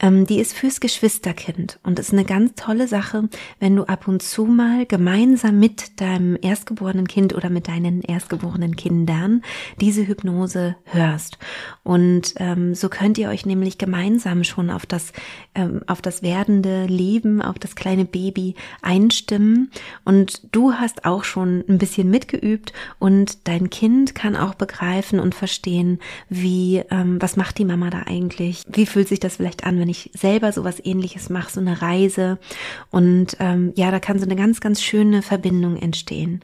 Ähm, 0.00 0.26
die 0.26 0.40
ist 0.40 0.54
fürs 0.54 0.80
Geschwisterkind 0.80 1.78
und 1.84 2.00
ist 2.00 2.12
eine 2.12 2.24
ganz 2.24 2.54
tolle 2.56 2.88
Sache, 2.88 3.28
wenn 3.60 3.76
du 3.76 3.84
ab 3.84 4.08
und 4.08 4.22
zu 4.22 4.44
mal 4.44 4.86
gemeinsam 4.86 5.60
mit 5.60 6.00
deinem 6.00 6.36
erstgeborenen 6.40 7.06
Kind 7.06 7.32
oder 7.32 7.48
mit 7.48 7.68
deinen 7.68 8.02
erstgeborenen 8.02 8.74
Kindern 8.74 9.42
diese 9.80 10.06
Hypnose 10.06 10.74
hörst. 10.84 11.38
Und 11.84 12.34
ähm, 12.38 12.74
so 12.74 12.88
könnt 12.88 13.18
ihr 13.18 13.28
euch 13.28 13.46
nämlich 13.46 13.78
gemeinsam 13.78 14.42
schon 14.42 14.68
auf 14.68 14.84
das, 14.84 15.12
ähm, 15.54 15.82
auf 15.86 16.02
das 16.02 16.22
werdende 16.22 16.86
Leben, 16.86 17.40
auf 17.40 17.60
das 17.60 17.76
kleine 17.76 18.04
Baby 18.04 18.56
einstimmen. 18.82 19.70
Und 20.04 20.42
du 20.50 20.72
hast 20.72 21.04
auch 21.04 21.22
schon 21.22 21.62
ein 21.68 21.78
bisschen 21.78 22.10
mitgeübt 22.10 22.72
und 22.98 23.46
dein 23.46 23.70
Kind 23.70 24.16
kann 24.16 24.34
auch 24.34 24.54
begreifen 24.54 25.20
und 25.20 25.36
verstehen, 25.36 26.00
wie, 26.28 26.82
ähm, 26.90 27.22
was 27.22 27.36
macht 27.36 27.58
die 27.58 27.64
Mama 27.64 27.90
da 27.90 28.02
eigentlich? 28.06 28.64
Wie 28.66 28.86
fühlt 28.86 29.06
sich 29.06 29.20
das 29.20 29.36
vielleicht 29.36 29.62
an, 29.62 29.83
wenn 29.84 29.90
ich 29.90 30.10
selber 30.14 30.50
sowas 30.50 30.80
ähnliches 30.82 31.28
mache, 31.28 31.52
so 31.52 31.60
eine 31.60 31.82
Reise. 31.82 32.38
Und 32.90 33.36
ähm, 33.38 33.74
ja, 33.76 33.90
da 33.90 34.00
kann 34.00 34.18
so 34.18 34.24
eine 34.24 34.34
ganz, 34.34 34.62
ganz 34.62 34.82
schöne 34.82 35.20
Verbindung 35.20 35.76
entstehen. 35.76 36.40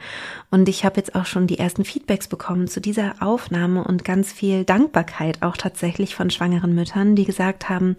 Und 0.51 0.69
ich 0.69 0.85
habe 0.85 0.99
jetzt 0.99 1.15
auch 1.15 1.25
schon 1.25 1.47
die 1.47 1.59
ersten 1.59 1.87
Feedbacks 1.87 2.29
bekommen 2.29 2.69
zu 2.69 2.83
dieser 2.83 3.15
Aufnahme 3.21 3.83
und 3.83 4.05
ganz 4.05 4.31
viel 4.31 4.65
Dankbarkeit 4.65 5.43
auch 5.43 5.57
tatsächlich 5.57 6.15
von 6.15 6.29
schwangeren 6.29 6.75
Müttern, 6.75 7.17
die 7.17 7.25
gesagt 7.25 7.71
haben, 7.71 7.97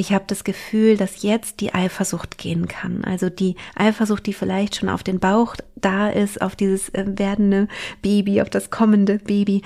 ich 0.00 0.14
habe 0.14 0.24
das 0.26 0.44
Gefühl, 0.44 0.96
dass 0.96 1.22
jetzt 1.22 1.60
die 1.60 1.74
Eifersucht 1.74 2.38
gehen 2.38 2.68
kann. 2.68 3.04
Also 3.04 3.28
die 3.28 3.56
Eifersucht, 3.74 4.24
die 4.26 4.32
vielleicht 4.32 4.76
schon 4.76 4.88
auf 4.88 5.02
den 5.02 5.20
Bauch 5.20 5.56
da 5.76 6.08
ist, 6.08 6.40
auf 6.40 6.56
dieses 6.56 6.88
äh, 6.88 7.04
werdende 7.06 7.68
Baby, 8.00 8.40
auf 8.40 8.48
das 8.48 8.70
kommende 8.70 9.18
Baby, 9.18 9.60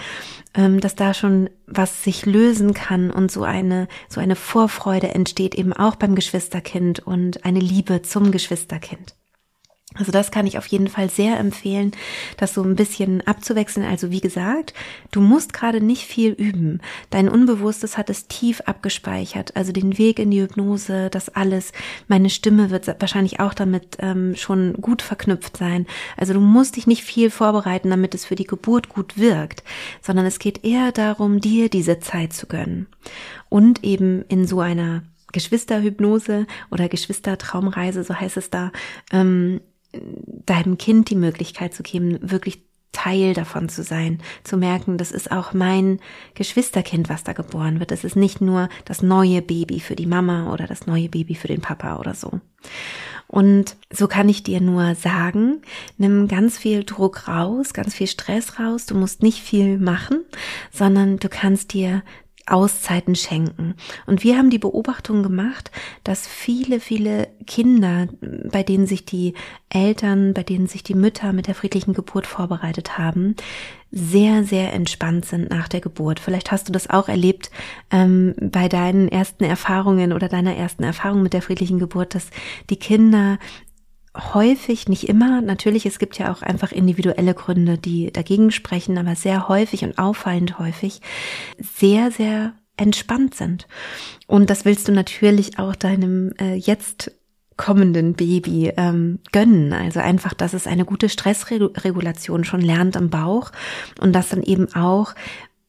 ähm, 0.54 0.80
dass 0.80 0.96
da 0.96 1.14
schon 1.14 1.50
was 1.66 2.02
sich 2.02 2.26
lösen 2.26 2.74
kann 2.74 3.12
und 3.12 3.30
so 3.30 3.44
eine, 3.44 3.86
so 4.08 4.20
eine 4.20 4.34
Vorfreude 4.34 5.14
entsteht 5.14 5.54
eben 5.54 5.72
auch 5.72 5.94
beim 5.94 6.16
Geschwisterkind 6.16 6.98
und 6.98 7.44
eine 7.44 7.60
Liebe 7.60 8.02
zum 8.02 8.32
Geschwisterkind. 8.32 9.14
Also 9.96 10.10
das 10.10 10.32
kann 10.32 10.46
ich 10.46 10.58
auf 10.58 10.66
jeden 10.66 10.88
Fall 10.88 11.08
sehr 11.08 11.38
empfehlen, 11.38 11.92
das 12.36 12.54
so 12.54 12.62
ein 12.62 12.74
bisschen 12.74 13.20
abzuwechseln. 13.26 13.86
Also 13.86 14.10
wie 14.10 14.20
gesagt, 14.20 14.74
du 15.12 15.20
musst 15.20 15.52
gerade 15.52 15.80
nicht 15.80 16.04
viel 16.04 16.32
üben. 16.32 16.80
Dein 17.10 17.28
Unbewusstes 17.28 17.96
hat 17.96 18.10
es 18.10 18.26
tief 18.26 18.60
abgespeichert. 18.62 19.56
Also 19.56 19.70
den 19.70 19.96
Weg 19.96 20.18
in 20.18 20.32
die 20.32 20.42
Hypnose, 20.42 21.10
das 21.10 21.28
alles. 21.28 21.72
Meine 22.08 22.28
Stimme 22.30 22.70
wird 22.70 22.88
wahrscheinlich 23.00 23.38
auch 23.38 23.54
damit 23.54 23.98
ähm, 24.00 24.34
schon 24.34 24.74
gut 24.74 25.00
verknüpft 25.00 25.56
sein. 25.56 25.86
Also 26.16 26.32
du 26.32 26.40
musst 26.40 26.74
dich 26.74 26.88
nicht 26.88 27.04
viel 27.04 27.30
vorbereiten, 27.30 27.90
damit 27.90 28.14
es 28.14 28.24
für 28.24 28.34
die 28.34 28.44
Geburt 28.44 28.88
gut 28.88 29.16
wirkt, 29.16 29.62
sondern 30.02 30.26
es 30.26 30.40
geht 30.40 30.64
eher 30.64 30.90
darum, 30.90 31.40
dir 31.40 31.68
diese 31.68 32.00
Zeit 32.00 32.32
zu 32.32 32.48
gönnen. 32.48 32.88
Und 33.48 33.84
eben 33.84 34.24
in 34.28 34.46
so 34.46 34.60
einer 34.60 35.04
Geschwisterhypnose 35.34 36.46
oder 36.70 36.88
Geschwistertraumreise, 36.88 38.02
so 38.04 38.14
heißt 38.14 38.38
es 38.38 38.50
da, 38.50 38.72
ähm, 39.12 39.60
deinem 40.46 40.78
Kind 40.78 41.10
die 41.10 41.16
Möglichkeit 41.16 41.74
zu 41.74 41.82
geben, 41.82 42.18
wirklich 42.22 42.62
Teil 42.94 43.34
davon 43.34 43.68
zu 43.68 43.82
sein, 43.82 44.20
zu 44.44 44.56
merken, 44.56 44.96
das 44.96 45.10
ist 45.10 45.30
auch 45.30 45.52
mein 45.52 46.00
Geschwisterkind, 46.34 47.08
was 47.08 47.24
da 47.24 47.32
geboren 47.32 47.80
wird. 47.80 47.92
Es 47.92 48.04
ist 48.04 48.16
nicht 48.16 48.40
nur 48.40 48.68
das 48.84 49.02
neue 49.02 49.42
Baby 49.42 49.80
für 49.80 49.96
die 49.96 50.06
Mama 50.06 50.52
oder 50.52 50.66
das 50.66 50.86
neue 50.86 51.08
Baby 51.08 51.34
für 51.34 51.48
den 51.48 51.60
Papa 51.60 51.96
oder 51.96 52.14
so. 52.14 52.40
Und 53.26 53.76
so 53.90 54.06
kann 54.06 54.28
ich 54.28 54.42
dir 54.44 54.60
nur 54.60 54.94
sagen, 54.94 55.62
nimm 55.98 56.28
ganz 56.28 56.56
viel 56.56 56.84
Druck 56.84 57.26
raus, 57.26 57.74
ganz 57.74 57.94
viel 57.94 58.06
Stress 58.06 58.60
raus. 58.60 58.86
Du 58.86 58.94
musst 58.94 59.22
nicht 59.22 59.40
viel 59.40 59.78
machen, 59.78 60.20
sondern 60.70 61.18
du 61.18 61.28
kannst 61.28 61.72
dir 61.72 62.02
Auszeiten 62.46 63.14
schenken. 63.14 63.74
Und 64.06 64.22
wir 64.22 64.36
haben 64.36 64.50
die 64.50 64.58
Beobachtung 64.58 65.22
gemacht, 65.22 65.70
dass 66.04 66.26
viele, 66.26 66.80
viele 66.80 67.28
Kinder, 67.46 68.08
bei 68.20 68.62
denen 68.62 68.86
sich 68.86 69.04
die 69.04 69.34
Eltern, 69.70 70.34
bei 70.34 70.42
denen 70.42 70.66
sich 70.66 70.82
die 70.82 70.94
Mütter 70.94 71.32
mit 71.32 71.46
der 71.46 71.54
friedlichen 71.54 71.94
Geburt 71.94 72.26
vorbereitet 72.26 72.98
haben, 72.98 73.34
sehr, 73.90 74.44
sehr 74.44 74.72
entspannt 74.72 75.24
sind 75.24 75.50
nach 75.50 75.68
der 75.68 75.80
Geburt. 75.80 76.20
Vielleicht 76.20 76.52
hast 76.52 76.68
du 76.68 76.72
das 76.72 76.90
auch 76.90 77.08
erlebt 77.08 77.50
ähm, 77.90 78.34
bei 78.40 78.68
deinen 78.68 79.08
ersten 79.08 79.44
Erfahrungen 79.44 80.12
oder 80.12 80.28
deiner 80.28 80.54
ersten 80.54 80.82
Erfahrung 80.82 81.22
mit 81.22 81.32
der 81.32 81.42
friedlichen 81.42 81.78
Geburt, 81.78 82.14
dass 82.14 82.28
die 82.70 82.76
Kinder 82.76 83.38
häufig, 84.16 84.88
nicht 84.88 85.08
immer, 85.08 85.40
natürlich, 85.40 85.86
es 85.86 85.98
gibt 85.98 86.18
ja 86.18 86.32
auch 86.32 86.42
einfach 86.42 86.70
individuelle 86.70 87.34
Gründe, 87.34 87.78
die 87.78 88.12
dagegen 88.12 88.50
sprechen, 88.50 88.96
aber 88.98 89.16
sehr 89.16 89.48
häufig 89.48 89.84
und 89.84 89.98
auffallend 89.98 90.58
häufig 90.58 91.00
sehr, 91.58 92.10
sehr 92.10 92.54
entspannt 92.76 93.34
sind. 93.34 93.66
Und 94.26 94.50
das 94.50 94.64
willst 94.64 94.88
du 94.88 94.92
natürlich 94.92 95.58
auch 95.58 95.74
deinem 95.76 96.32
äh, 96.40 96.54
jetzt 96.54 97.12
kommenden 97.56 98.14
Baby 98.14 98.72
ähm, 98.76 99.20
gönnen. 99.32 99.72
Also 99.72 100.00
einfach, 100.00 100.34
dass 100.34 100.54
es 100.54 100.66
eine 100.66 100.84
gute 100.84 101.08
Stressregulation 101.08 102.44
schon 102.44 102.60
lernt 102.60 102.96
im 102.96 103.10
Bauch 103.10 103.52
und 104.00 104.12
das 104.12 104.30
dann 104.30 104.42
eben 104.42 104.74
auch 104.74 105.14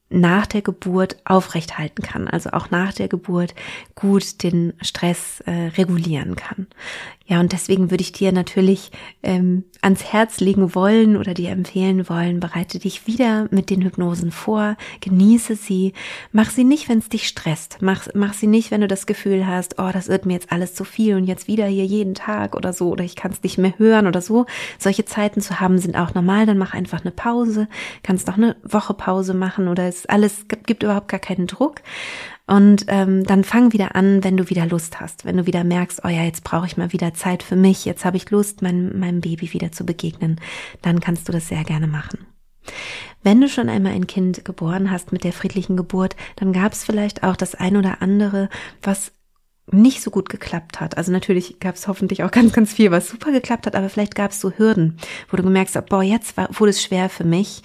nach 0.10 0.46
der 0.46 0.62
Geburt 0.62 1.18
aufrechthalten 1.26 2.04
kann, 2.04 2.28
also 2.28 2.52
auch 2.52 2.70
nach 2.70 2.94
der 2.94 3.08
Geburt 3.08 3.56
gut 3.96 4.44
den 4.44 4.74
Stress 4.82 5.42
äh, 5.42 5.72
regulieren 5.78 6.36
kann. 6.36 6.68
Ja, 7.28 7.40
und 7.40 7.54
deswegen 7.54 7.90
würde 7.90 8.04
ich 8.04 8.12
dir 8.12 8.32
natürlich 8.32 8.92
ähm, 9.24 9.64
ans 9.82 10.04
Herz 10.04 10.42
legen 10.42 10.76
wollen 10.76 11.18
oder 11.18 11.34
dir 11.34 11.50
empfehlen 11.50 12.08
wollen, 12.08 12.40
bereite 12.40 12.78
dich 12.78 13.08
wieder 13.08 13.48
mit 13.50 13.72
den 13.72 13.82
Hypnosen 13.82 14.32
vor, 14.32 14.78
genieße 15.02 15.56
sie, 15.56 15.94
mach 16.32 16.52
sie 16.52 16.64
nicht, 16.64 16.88
wenn 16.88 17.00
es 17.00 17.10
dich 17.10 17.28
stresst, 17.28 17.80
mach, 17.82 18.08
mach 18.14 18.34
sie 18.34 18.46
nicht, 18.46 18.70
wenn 18.70 18.82
du 18.82 18.88
das 18.88 19.08
Gefühl 19.08 19.48
hast, 19.48 19.80
oh, 19.80 19.90
das 19.92 20.08
wird 20.08 20.28
mir 20.28 20.34
jetzt 20.34 20.52
alles 20.52 20.76
zu 20.76 20.84
viel 20.84 21.16
und 21.16 21.26
jetzt 21.26 21.48
wieder 21.48 21.66
hier 21.66 21.86
jeden 21.86 22.14
Tag 22.14 22.56
oder 22.56 22.74
so 22.74 22.90
oder 22.90 23.04
ich 23.04 23.16
kann 23.16 23.32
es 23.32 23.42
nicht 23.42 23.58
mehr 23.58 23.74
hören 23.80 24.06
oder 24.06 24.22
so. 24.22 24.46
Solche 24.78 25.06
Zeiten 25.06 25.42
zu 25.42 25.60
haben 25.60 25.80
sind 25.80 25.96
auch 25.96 26.14
normal, 26.14 26.46
dann 26.46 26.60
mach 26.60 26.76
einfach 26.76 27.02
eine 27.02 27.12
Pause, 27.12 27.68
kannst 28.04 28.30
auch 28.30 28.38
eine 28.38 28.56
Woche 28.62 28.94
Pause 28.94 29.34
machen 29.34 29.68
oder 29.68 29.88
es 29.96 30.06
alles 30.06 30.46
gibt, 30.66 30.84
überhaupt 30.84 31.08
gar 31.08 31.20
keinen 31.20 31.48
Druck. 31.48 31.82
Und 32.48 32.86
ähm, 32.90 33.24
dann 33.24 33.44
fang 33.44 33.74
wieder 33.74 33.96
an, 33.96 34.24
wenn 34.24 34.38
du 34.38 34.50
wieder 34.50 34.68
Lust 34.68 35.00
hast, 35.00 35.26
wenn 35.26 35.38
du 35.38 35.48
wieder 35.48 35.64
merkst, 35.64 36.02
oh 36.04 36.10
ja, 36.10 36.24
jetzt 36.24 36.44
brauche 36.44 36.68
ich 36.68 36.78
mal 36.78 36.94
wieder 36.94 37.14
Zeit 37.14 37.42
für 37.42 37.56
mich, 37.56 37.86
jetzt 37.86 38.06
habe 38.06 38.18
ich 38.18 38.30
Lust, 38.30 38.62
mein, 38.62 38.98
meinem 39.00 39.22
Baby 39.22 39.52
wieder 39.54 39.72
zu 39.72 39.84
begegnen, 39.84 40.40
dann 40.84 41.00
kannst 41.00 41.28
du 41.28 41.32
das 41.32 41.48
sehr 41.48 41.64
gerne 41.64 41.88
machen. 41.88 42.28
Wenn 43.24 43.42
du 43.42 43.50
schon 43.50 43.70
einmal 43.70 43.94
ein 43.94 44.06
Kind 44.06 44.46
geboren 44.46 44.92
hast 44.92 45.12
mit 45.12 45.24
der 45.24 45.34
friedlichen 45.34 45.76
Geburt, 45.76 46.16
dann 46.36 46.54
gab 46.54 46.74
es 46.74 46.84
vielleicht 46.84 47.24
auch 47.24 47.36
das 47.36 47.56
ein 47.56 47.78
oder 47.78 48.02
andere, 48.04 48.50
was 48.84 49.12
nicht 49.72 50.02
so 50.02 50.12
gut 50.12 50.30
geklappt 50.30 50.80
hat. 50.80 50.98
Also 50.98 51.12
natürlich 51.12 51.60
gab 51.60 51.76
es 51.76 51.88
hoffentlich 51.88 52.24
auch 52.24 52.32
ganz, 52.32 52.54
ganz 52.54 52.72
viel, 52.72 52.92
was 52.92 53.10
super 53.10 53.32
geklappt 53.32 53.66
hat, 53.66 53.76
aber 53.76 53.90
vielleicht 53.90 54.16
gab 54.16 54.32
es 54.32 54.40
so 54.40 54.52
Hürden, 54.52 54.98
wo 55.30 55.38
du 55.38 55.44
gemerkt 55.44 55.76
hast, 55.76 55.90
boah, 55.90 56.04
jetzt 56.04 56.38
war, 56.38 56.50
wurde 56.52 56.70
es 56.70 56.84
schwer 56.84 57.10
für 57.10 57.24
mich. 57.24 57.64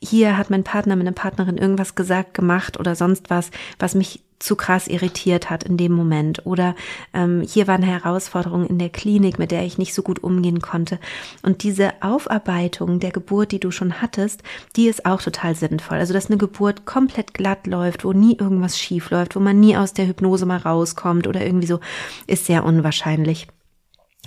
Hier 0.00 0.38
hat 0.38 0.50
mein 0.50 0.64
Partner, 0.64 0.96
meine 0.96 1.12
Partnerin 1.12 1.58
irgendwas 1.58 1.94
gesagt, 1.94 2.34
gemacht 2.34 2.80
oder 2.80 2.94
sonst 2.94 3.28
was, 3.30 3.50
was 3.78 3.94
mich 3.94 4.22
zu 4.42 4.56
krass 4.56 4.88
irritiert 4.88 5.50
hat 5.50 5.62
in 5.62 5.76
dem 5.76 5.92
Moment. 5.92 6.44
Oder 6.46 6.74
ähm, 7.14 7.42
hier 7.42 7.66
war 7.66 7.76
eine 7.76 7.86
Herausforderung 7.86 8.66
in 8.66 8.78
der 8.78 8.90
Klinik, 8.90 9.38
mit 9.38 9.50
der 9.50 9.64
ich 9.64 9.78
nicht 9.78 9.94
so 9.94 10.02
gut 10.02 10.22
umgehen 10.22 10.60
konnte. 10.60 10.98
Und 11.42 11.62
diese 11.62 11.92
Aufarbeitung 12.02 13.00
der 13.00 13.12
Geburt, 13.12 13.52
die 13.52 13.60
du 13.60 13.70
schon 13.70 14.02
hattest, 14.02 14.42
die 14.76 14.88
ist 14.88 15.06
auch 15.06 15.22
total 15.22 15.54
sinnvoll. 15.54 15.98
Also, 15.98 16.12
dass 16.12 16.26
eine 16.26 16.38
Geburt 16.38 16.84
komplett 16.84 17.34
glatt 17.34 17.66
läuft, 17.66 18.04
wo 18.04 18.12
nie 18.12 18.36
irgendwas 18.36 18.78
schief 18.78 19.10
läuft, 19.10 19.36
wo 19.36 19.40
man 19.40 19.60
nie 19.60 19.76
aus 19.76 19.92
der 19.94 20.06
Hypnose 20.06 20.46
mal 20.46 20.58
rauskommt 20.58 21.26
oder 21.26 21.44
irgendwie 21.44 21.66
so, 21.66 21.80
ist 22.26 22.46
sehr 22.46 22.64
unwahrscheinlich. 22.64 23.46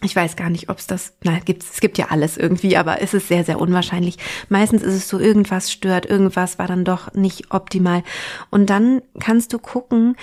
Ich 0.03 0.15
weiß 0.15 0.35
gar 0.35 0.49
nicht, 0.49 0.69
ob 0.69 0.77
es 0.77 0.87
das, 0.87 1.13
na, 1.23 1.39
gibt's, 1.39 1.71
es 1.73 1.79
gibt 1.79 1.97
ja 1.97 2.07
alles 2.09 2.35
irgendwie, 2.35 2.75
aber 2.75 3.01
es 3.01 3.13
ist 3.13 3.29
sehr, 3.29 3.45
sehr 3.45 3.59
unwahrscheinlich. 3.59 4.17
Meistens 4.49 4.83
ist 4.83 4.93
es 4.93 5.07
so, 5.07 5.19
irgendwas 5.19 5.71
stört, 5.71 6.05
irgendwas 6.05 6.59
war 6.59 6.67
dann 6.67 6.83
doch 6.83 7.13
nicht 7.13 7.51
optimal. 7.51 8.03
Und 8.49 8.69
dann 8.69 9.01
kannst 9.19 9.53
du 9.53 9.59
gucken, 9.59 10.17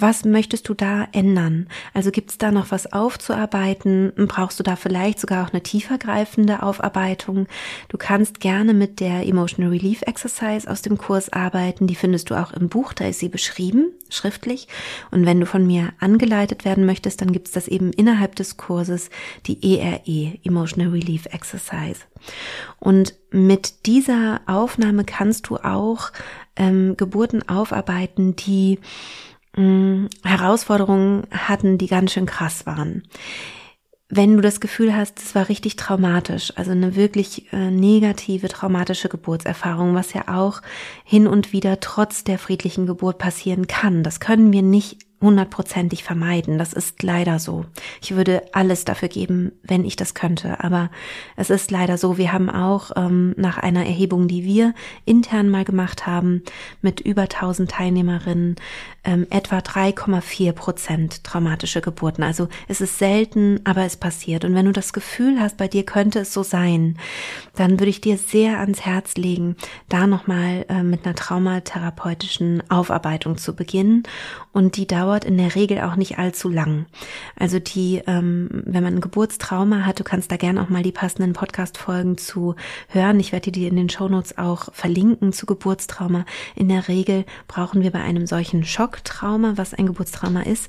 was 0.00 0.24
möchtest 0.24 0.68
du 0.68 0.74
da 0.74 1.08
ändern? 1.12 1.68
Also 1.94 2.10
gibt 2.10 2.30
es 2.30 2.38
da 2.38 2.50
noch 2.50 2.70
was 2.70 2.92
aufzuarbeiten? 2.92 4.12
Brauchst 4.16 4.58
du 4.58 4.62
da 4.62 4.76
vielleicht 4.76 5.18
sogar 5.18 5.46
auch 5.46 5.52
eine 5.52 5.62
tiefergreifende 5.62 6.62
Aufarbeitung? 6.62 7.46
Du 7.88 7.98
kannst 7.98 8.40
gerne 8.40 8.74
mit 8.74 9.00
der 9.00 9.26
Emotional 9.26 9.72
Relief 9.72 10.02
Exercise 10.02 10.70
aus 10.70 10.82
dem 10.82 10.98
Kurs 10.98 11.32
arbeiten. 11.32 11.86
Die 11.86 11.94
findest 11.94 12.30
du 12.30 12.34
auch 12.34 12.52
im 12.52 12.68
Buch, 12.68 12.92
da 12.92 13.06
ist 13.06 13.18
sie 13.18 13.28
beschrieben, 13.28 13.92
schriftlich. 14.08 14.68
Und 15.10 15.26
wenn 15.26 15.40
du 15.40 15.46
von 15.46 15.66
mir 15.66 15.92
angeleitet 15.98 16.64
werden 16.64 16.86
möchtest, 16.86 17.20
dann 17.20 17.32
gibt 17.32 17.48
es 17.48 17.52
das 17.54 17.68
eben 17.68 17.92
innerhalb 17.92 18.36
des 18.36 18.56
Kurses, 18.56 19.10
die 19.46 19.78
ERE, 19.78 20.00
e, 20.04 20.38
Emotional 20.44 20.92
Relief 20.92 21.26
Exercise. 21.26 22.02
Und 22.78 23.14
mit 23.30 23.86
dieser 23.86 24.40
Aufnahme 24.46 25.04
kannst 25.04 25.48
du 25.48 25.56
auch 25.56 26.12
ähm, 26.56 26.96
Geburten 26.96 27.48
aufarbeiten, 27.48 28.36
die 28.36 28.78
mh, 29.58 30.08
Herausforderungen 30.24 31.26
hatten, 31.30 31.78
die 31.78 31.88
ganz 31.88 32.12
schön 32.12 32.26
krass 32.26 32.66
waren. 32.66 33.02
Wenn 34.10 34.36
du 34.36 34.40
das 34.40 34.60
Gefühl 34.60 34.96
hast, 34.96 35.18
es 35.18 35.34
war 35.34 35.50
richtig 35.50 35.76
traumatisch, 35.76 36.54
also 36.56 36.70
eine 36.70 36.96
wirklich 36.96 37.52
äh, 37.52 37.70
negative, 37.70 38.48
traumatische 38.48 39.10
Geburtserfahrung, 39.10 39.94
was 39.94 40.14
ja 40.14 40.28
auch 40.28 40.62
hin 41.04 41.26
und 41.26 41.52
wieder 41.52 41.80
trotz 41.80 42.24
der 42.24 42.38
friedlichen 42.38 42.86
Geburt 42.86 43.18
passieren 43.18 43.66
kann, 43.66 44.02
das 44.02 44.18
können 44.18 44.50
wir 44.50 44.62
nicht 44.62 45.07
hundertprozentig 45.20 46.04
vermeiden. 46.04 46.58
Das 46.58 46.72
ist 46.72 47.02
leider 47.02 47.38
so. 47.38 47.64
Ich 48.00 48.14
würde 48.14 48.42
alles 48.52 48.84
dafür 48.84 49.08
geben, 49.08 49.52
wenn 49.62 49.84
ich 49.84 49.96
das 49.96 50.14
könnte. 50.14 50.62
Aber 50.62 50.90
es 51.36 51.50
ist 51.50 51.70
leider 51.70 51.98
so. 51.98 52.18
Wir 52.18 52.32
haben 52.32 52.48
auch 52.48 52.92
ähm, 52.96 53.34
nach 53.36 53.58
einer 53.58 53.84
Erhebung, 53.84 54.28
die 54.28 54.44
wir 54.44 54.74
intern 55.04 55.48
mal 55.48 55.64
gemacht 55.64 56.06
haben, 56.06 56.42
mit 56.82 57.00
über 57.00 57.22
1000 57.22 57.70
Teilnehmerinnen, 57.70 58.56
ähm, 59.02 59.26
etwa 59.30 59.58
3,4 59.58 60.52
Prozent 60.52 61.24
traumatische 61.24 61.80
Geburten. 61.80 62.22
Also 62.22 62.48
es 62.68 62.80
ist 62.80 62.98
selten, 62.98 63.60
aber 63.64 63.84
es 63.84 63.96
passiert. 63.96 64.44
Und 64.44 64.54
wenn 64.54 64.66
du 64.66 64.72
das 64.72 64.92
Gefühl 64.92 65.40
hast, 65.40 65.56
bei 65.56 65.66
dir 65.66 65.84
könnte 65.84 66.20
es 66.20 66.32
so 66.32 66.44
sein, 66.44 66.96
dann 67.56 67.72
würde 67.80 67.90
ich 67.90 68.00
dir 68.00 68.18
sehr 68.18 68.60
ans 68.60 68.82
Herz 68.82 69.16
legen, 69.16 69.56
da 69.88 70.06
nochmal 70.06 70.64
äh, 70.68 70.84
mit 70.84 71.04
einer 71.04 71.16
traumatherapeutischen 71.16 72.62
Aufarbeitung 72.70 73.36
zu 73.36 73.56
beginnen. 73.56 74.04
Und 74.52 74.76
die 74.76 74.86
dauert 74.86 75.07
dauert 75.08 75.24
in 75.24 75.38
der 75.38 75.54
Regel 75.54 75.80
auch 75.80 75.96
nicht 75.96 76.18
allzu 76.18 76.50
lang. 76.50 76.84
Also 77.34 77.58
die, 77.58 78.02
ähm, 78.06 78.50
wenn 78.66 78.82
man 78.82 78.96
ein 78.96 79.00
Geburtstrauma 79.00 79.86
hat, 79.86 79.98
du 79.98 80.04
kannst 80.04 80.30
da 80.30 80.36
gerne 80.36 80.60
auch 80.62 80.68
mal 80.68 80.82
die 80.82 80.92
passenden 80.92 81.32
Podcast-Folgen 81.32 82.18
zu 82.18 82.56
hören. 82.88 83.18
Ich 83.18 83.32
werde 83.32 83.50
dir 83.50 83.68
in 83.68 83.76
den 83.76 83.88
Shownotes 83.88 84.36
auch 84.36 84.68
verlinken 84.74 85.32
zu 85.32 85.46
Geburtstrauma. 85.46 86.26
In 86.54 86.68
der 86.68 86.88
Regel 86.88 87.24
brauchen 87.46 87.82
wir 87.82 87.90
bei 87.90 88.02
einem 88.02 88.26
solchen 88.26 88.64
Schocktrauma, 88.66 89.54
was 89.56 89.72
ein 89.72 89.86
Geburtstrauma 89.86 90.42
ist, 90.42 90.68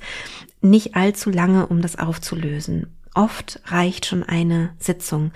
nicht 0.62 0.96
allzu 0.96 1.32
lange, 1.32 1.68
um 1.68 1.82
das 1.82 2.00
aufzulösen. 2.00 2.88
Oft 3.16 3.60
reicht 3.66 4.06
schon 4.06 4.24
eine 4.24 4.70
Sitzung. 4.80 5.32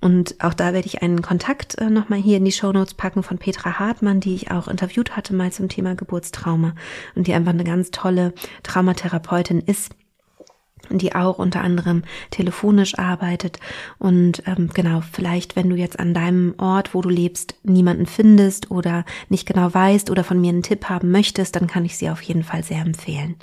Und 0.00 0.36
auch 0.40 0.54
da 0.54 0.72
werde 0.72 0.86
ich 0.86 1.02
einen 1.02 1.22
Kontakt 1.22 1.76
äh, 1.78 1.90
nochmal 1.90 2.20
hier 2.20 2.36
in 2.36 2.44
die 2.44 2.52
Show 2.52 2.72
Notes 2.72 2.94
packen 2.94 3.22
von 3.22 3.38
Petra 3.38 3.78
Hartmann, 3.78 4.20
die 4.20 4.34
ich 4.34 4.50
auch 4.50 4.68
interviewt 4.68 5.16
hatte 5.16 5.34
mal 5.34 5.50
zum 5.52 5.68
Thema 5.68 5.94
Geburtstrauma 5.94 6.74
und 7.14 7.26
die 7.26 7.34
einfach 7.34 7.52
eine 7.52 7.64
ganz 7.64 7.90
tolle 7.90 8.32
Traumatherapeutin 8.62 9.60
ist 9.60 9.94
die 10.90 11.14
auch 11.14 11.38
unter 11.38 11.60
anderem 11.60 12.02
telefonisch 12.30 12.98
arbeitet. 12.98 13.58
Und 13.98 14.42
ähm, 14.46 14.70
genau 14.72 15.02
vielleicht 15.12 15.56
wenn 15.56 15.68
du 15.68 15.76
jetzt 15.76 15.98
an 15.98 16.14
deinem 16.14 16.54
Ort 16.58 16.94
wo 16.94 17.02
du 17.02 17.08
lebst 17.08 17.56
niemanden 17.62 18.06
findest 18.06 18.70
oder 18.70 19.04
nicht 19.28 19.46
genau 19.46 19.72
weißt 19.74 20.10
oder 20.10 20.24
von 20.24 20.40
mir 20.40 20.50
einen 20.50 20.62
Tipp 20.62 20.86
haben 20.88 21.10
möchtest 21.10 21.56
dann 21.56 21.66
kann 21.66 21.84
ich 21.84 21.98
sie 21.98 22.08
auf 22.08 22.22
jeden 22.22 22.42
Fall 22.42 22.64
sehr 22.64 22.80
empfehlen 22.80 23.36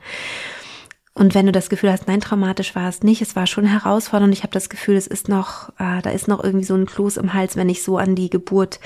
und 1.17 1.34
wenn 1.34 1.45
du 1.45 1.54
das 1.54 1.69
Gefühl 1.69 1.93
hast, 1.93 2.10
nein, 2.10 2.19
traumatisch 2.19 2.75
war 2.75 2.89
es 2.89 3.01
nicht, 3.01 3.21
es 3.21 3.38
war 3.38 3.47
schon 3.47 3.63
herausfordernd, 3.63 4.34
ich 4.34 4.43
habe 4.43 4.51
das 4.51 4.67
Gefühl, 4.67 4.97
es 4.97 5.08
ist 5.08 5.30
noch, 5.30 5.69
äh, 5.80 6.01
da 6.01 6.10
ist 6.10 6.28
noch 6.28 6.43
irgendwie 6.43 6.65
so 6.65 6.75
ein 6.75 6.86
Kloß 6.86 7.15
im 7.15 7.34
Hals, 7.34 7.56
wenn 7.56 7.69
ich 7.69 7.84
so 7.84 7.97
an 7.97 8.15
die 8.15 8.30
Geburt 8.30 8.82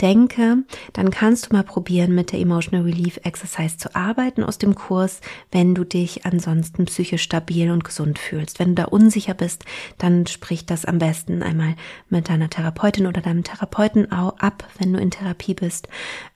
denke, 0.00 0.64
dann 0.94 1.10
kannst 1.10 1.50
du 1.50 1.54
mal 1.54 1.62
probieren, 1.62 2.14
mit 2.14 2.32
der 2.32 2.40
Emotional 2.40 2.86
Relief 2.86 3.20
Exercise 3.22 3.76
zu 3.76 3.94
arbeiten 3.94 4.42
aus 4.42 4.56
dem 4.56 4.74
Kurs, 4.74 5.20
wenn 5.52 5.74
du 5.74 5.84
dich 5.84 6.24
ansonsten 6.24 6.86
psychisch 6.86 7.22
stabil 7.22 7.70
und 7.70 7.84
gesund 7.84 8.18
fühlst. 8.18 8.60
Wenn 8.60 8.74
du 8.74 8.82
da 8.82 8.84
unsicher 8.84 9.34
bist, 9.34 9.66
dann 9.98 10.26
sprich 10.26 10.64
das 10.64 10.86
am 10.86 10.98
besten 10.98 11.42
einmal 11.42 11.74
mit 12.08 12.30
deiner 12.30 12.48
Therapeutin 12.48 13.06
oder 13.06 13.20
deinem 13.20 13.44
Therapeuten 13.44 14.10
ab, 14.10 14.64
wenn 14.78 14.94
du 14.94 14.98
in 14.98 15.10
Therapie 15.10 15.52
bist, 15.52 15.88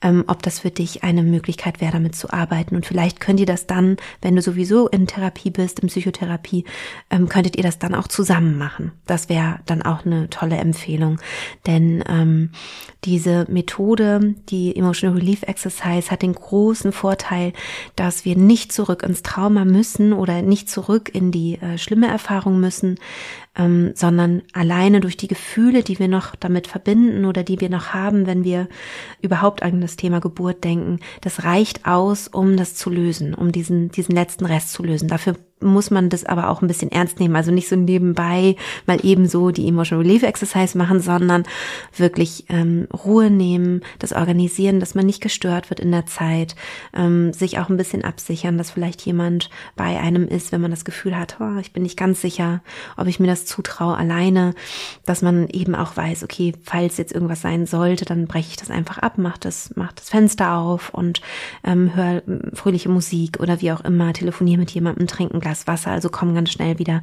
ähm, 0.03 0.25
ob 0.27 0.43
das 0.43 0.59
für 0.59 0.71
dich 0.71 1.05
eine 1.05 1.23
Möglichkeit 1.23 1.81
wäre, 1.81 1.93
damit 1.93 2.17
zu 2.17 2.31
arbeiten. 2.31 2.77
Und 2.77 2.85
vielleicht 2.85 3.19
könnt 3.21 3.41
ihr 3.41 3.47
das 3.47 3.67
dann, 3.67 3.97
wenn 4.21 4.37
du 4.37 4.43
sowieso 4.43 4.89
in 4.89 5.07
Therapie 5.07 5.38
Therapie 5.39 5.51
bist, 5.51 5.81
in 5.81 5.89
Psychotherapie, 5.89 6.65
ähm, 7.11 7.29
könntet 7.29 7.57
ihr 7.57 7.63
das 7.63 7.79
dann 7.79 7.95
auch 7.95 8.09
zusammen 8.09 8.59
machen. 8.59 8.93
Das 9.07 9.29
wäre 9.29 9.61
dann 9.67 9.83
auch 9.83 10.05
eine 10.05 10.29
tolle 10.31 10.57
Empfehlung. 10.57 11.19
Denn 11.67 12.03
ähm, 12.09 12.51
diese 13.05 13.47
Methode, 13.49 14.35
die 14.49 14.75
Emotional 14.77 15.19
Relief 15.19 15.43
Exercise, 15.43 16.11
hat 16.11 16.23
den 16.23 16.35
großen 16.35 16.93
Vorteil, 16.93 17.53
dass 17.97 18.25
wir 18.25 18.37
nicht 18.37 18.73
zurück 18.73 19.03
ins 19.03 19.23
Trauma 19.23 19.65
müssen 19.65 20.13
oder 20.13 20.43
nicht 20.43 20.69
zurück 20.69 21.11
in 21.15 21.31
die 21.31 21.55
äh, 21.61 21.79
schlimme 21.79 22.09
Erfahrung 22.09 22.61
müssen, 22.61 22.99
ähm, 23.57 23.93
sondern 23.95 24.43
alleine 24.53 25.01
durch 25.01 25.17
die 25.17 25.29
Gefühle, 25.29 25.83
die 25.83 25.99
wir 25.99 26.09
noch 26.09 26.35
damit 26.37 26.67
verbinden 26.67 27.25
oder 27.25 27.43
die 27.43 27.61
wir 27.61 27.71
noch 27.71 27.89
haben, 27.95 28.27
wenn 28.27 28.45
wir 28.45 28.69
überhaupt 29.21 29.63
an 29.63 29.81
das 29.81 29.97
Thema 29.97 30.21
Geburt 30.21 30.65
denken, 30.65 31.01
das 31.21 31.45
reicht 31.45 31.87
aus, 31.87 32.29
um 32.29 32.57
das 32.57 32.75
zu 32.75 32.91
lösen, 32.91 33.35
um 33.35 33.53
diesen, 33.53 33.91
diesen 33.91 34.15
letzten 34.15 34.47
Rest 34.47 34.73
zu 34.73 34.83
lösen. 34.83 35.09
Dafür 35.09 35.37
muss 35.61 35.91
man 35.91 36.09
das 36.09 36.25
aber 36.25 36.51
auch 36.51 36.63
ein 36.63 36.69
bisschen 36.69 36.91
ernst 36.93 37.21
nehmen. 37.21 37.37
Also 37.37 37.51
nicht 37.51 37.69
so 37.69 37.77
nebenbei 37.77 38.57
mal 38.87 38.99
ebenso 39.03 39.51
die 39.51 39.69
Emotional 39.69 40.05
Relief 40.05 40.23
Exercise 40.23 40.77
machen, 40.77 41.01
sondern 41.01 41.45
wirklich 41.97 42.45
ähm, 42.49 42.87
Ruhe 42.93 43.31
nehmen, 43.31 43.83
das 43.99 44.13
organisieren, 44.13 44.81
dass 44.81 44.95
man 44.95 45.07
nicht 45.07 45.21
gestört 45.21 45.71
wird 45.71 45.81
in 45.81 45.91
der 45.91 46.07
Zeit, 46.07 46.55
ähm, 46.95 47.33
sich 47.33 47.59
auch 47.59 47.69
ein 47.69 47.77
bisschen 47.77 48.05
absichern, 48.05 48.59
dass 48.59 48.71
vielleicht 48.71 49.03
jemand 49.03 49.51
bei 49.77 49.99
einem 49.99 50.29
ist, 50.29 50.53
wenn 50.53 50.61
man 50.61 50.71
das 50.71 50.85
Gefühl 50.85 51.17
hat, 51.17 51.37
oh, 51.41 51.59
ich 51.61 51.73
bin 51.73 51.83
nicht 51.83 51.97
ganz 51.97 52.21
sicher, 52.21 52.61
ob 52.97 53.07
ich 53.07 53.21
mir 53.21 53.27
das 53.27 53.47
zutraue 53.47 53.97
alleine, 53.97 54.55
dass 55.05 55.23
man 55.23 55.49
eben 55.49 55.75
auch 55.75 55.97
weiß, 55.97 56.25
okay, 56.25 56.53
falls 56.63 56.97
jetzt 56.97 57.13
irgendwas 57.13 57.43
sein 57.43 57.67
sollte, 57.67 58.05
dann 58.05 58.27
breche 58.27 58.51
ich 58.51 58.57
das 58.57 58.71
einfach 58.71 58.99
ab, 58.99 59.15
mach 59.17 59.39
das, 59.39 59.73
mach 59.75 59.93
das 59.93 60.09
Fenster 60.09 60.57
auf 60.57 60.91
und 60.95 61.21
ähm, 61.65 61.95
hör 61.95 62.23
fröhliche 62.55 62.89
Musik 62.89 63.41
oder 63.41 63.61
wie 63.61 63.73
auch 63.73 63.81
immer, 63.83 64.13
telefoniere 64.13 64.59
mit 64.59 64.71
jemandem, 64.71 65.07
trinken 65.07 65.41
Glas 65.49 65.67
Wasser, 65.67 65.91
also 65.91 66.11
komm 66.11 66.35
ganz 66.35 66.51
schnell 66.51 66.79
wieder 66.79 67.01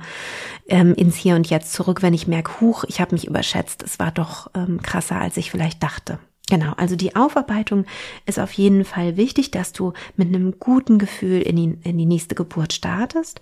ähm, 0.67 0.93
ins 0.93 1.15
Hier 1.15 1.36
und 1.36 1.49
Jetzt 1.49 1.73
zurück, 1.73 2.03
wenn 2.03 2.13
ich 2.13 2.27
merke, 2.27 2.62
huch, 2.62 2.84
ich 2.84 3.01
habe 3.01 3.15
mich 3.15 3.25
überschätzt, 3.25 3.81
es 3.81 3.97
war 3.97 4.12
doch 4.12 4.51
ähm, 4.53 4.84
krasser, 4.84 5.19
als 5.19 5.36
ich 5.38 5.49
vielleicht 5.49 5.81
dachte. 5.81 6.19
Genau, 6.47 6.73
also 6.77 6.95
die 6.95 7.15
Aufarbeitung 7.15 7.86
ist 8.27 8.39
auf 8.39 8.51
jeden 8.53 8.86
Fall 8.86 9.17
wichtig, 9.17 9.49
dass 9.49 9.73
du 9.73 9.93
mit 10.15 10.27
einem 10.27 10.60
guten 10.60 10.99
Gefühl 10.99 11.41
in 11.41 11.55
die, 11.55 11.77
in 11.89 11.97
die 11.97 12.05
nächste 12.05 12.36
Geburt 12.36 12.71
startest 12.71 13.41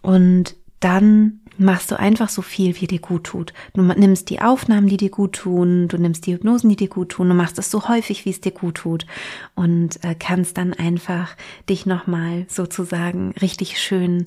und 0.00 0.56
dann 0.80 1.41
machst 1.58 1.90
du 1.90 1.98
einfach 1.98 2.28
so 2.28 2.42
viel, 2.42 2.80
wie 2.80 2.86
dir 2.86 2.98
gut 2.98 3.24
tut. 3.24 3.52
Du 3.74 3.82
nimmst 3.82 4.30
die 4.30 4.40
Aufnahmen, 4.40 4.88
die 4.88 4.96
dir 4.96 5.10
gut 5.10 5.34
tun, 5.34 5.88
du 5.88 5.98
nimmst 5.98 6.26
die 6.26 6.34
Hypnosen, 6.34 6.70
die 6.70 6.76
dir 6.76 6.88
gut 6.88 7.10
tun, 7.10 7.28
du 7.28 7.34
machst 7.34 7.58
es 7.58 7.70
so 7.70 7.88
häufig, 7.88 8.24
wie 8.24 8.30
es 8.30 8.40
dir 8.40 8.52
gut 8.52 8.76
tut 8.76 9.06
und 9.54 10.02
äh, 10.04 10.14
kannst 10.14 10.58
dann 10.58 10.72
einfach 10.72 11.36
dich 11.68 11.86
nochmal 11.86 12.46
sozusagen 12.48 13.32
richtig 13.40 13.80
schön 13.80 14.26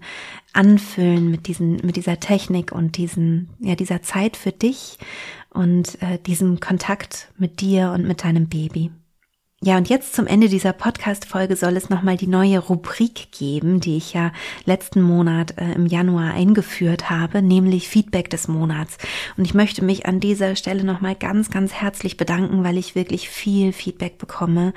anfüllen 0.54 1.30
mit 1.30 1.48
diesen, 1.48 1.78
mit 1.78 1.96
dieser 1.96 2.20
Technik 2.20 2.72
und 2.72 2.98
diesen, 2.98 3.50
ja, 3.60 3.76
dieser 3.76 4.02
Zeit 4.02 4.38
für 4.38 4.52
dich 4.52 4.98
und 5.50 6.02
äh, 6.02 6.20
diesem 6.20 6.60
Kontakt 6.60 7.30
mit 7.38 7.62
dir 7.62 7.92
und 7.92 8.08
mit 8.08 8.24
deinem 8.24 8.48
Baby. 8.48 8.92
Ja, 9.66 9.78
und 9.78 9.90
jetzt 9.90 10.14
zum 10.14 10.28
Ende 10.28 10.48
dieser 10.48 10.74
Podcast-Folge 10.74 11.56
soll 11.56 11.76
es 11.76 11.90
nochmal 11.90 12.18
die 12.18 12.28
neue 12.28 12.60
Rubrik 12.60 13.32
geben, 13.32 13.80
die 13.80 13.98
ich 13.98 14.14
ja 14.14 14.32
letzten 14.66 15.02
Monat 15.02 15.58
äh, 15.58 15.72
im 15.72 15.88
Januar 15.88 16.36
eingeführt 16.36 17.10
habe, 17.10 17.42
nämlich 17.42 17.90
Feedback 17.90 18.30
des 18.30 18.48
Monats. 18.48 19.00
Und 19.38 19.46
ich 19.46 19.56
möchte 19.56 19.84
mich 19.84 20.06
an 20.06 20.20
dieser 20.20 20.56
Stelle 20.56 20.84
nochmal 20.84 21.16
ganz, 21.16 21.50
ganz 21.50 21.74
herzlich 21.74 22.16
bedanken, 22.16 22.64
weil 22.64 22.78
ich 22.78 22.94
wirklich 22.94 23.28
viel 23.28 23.74
Feedback 23.74 24.20
bekomme 24.20 24.72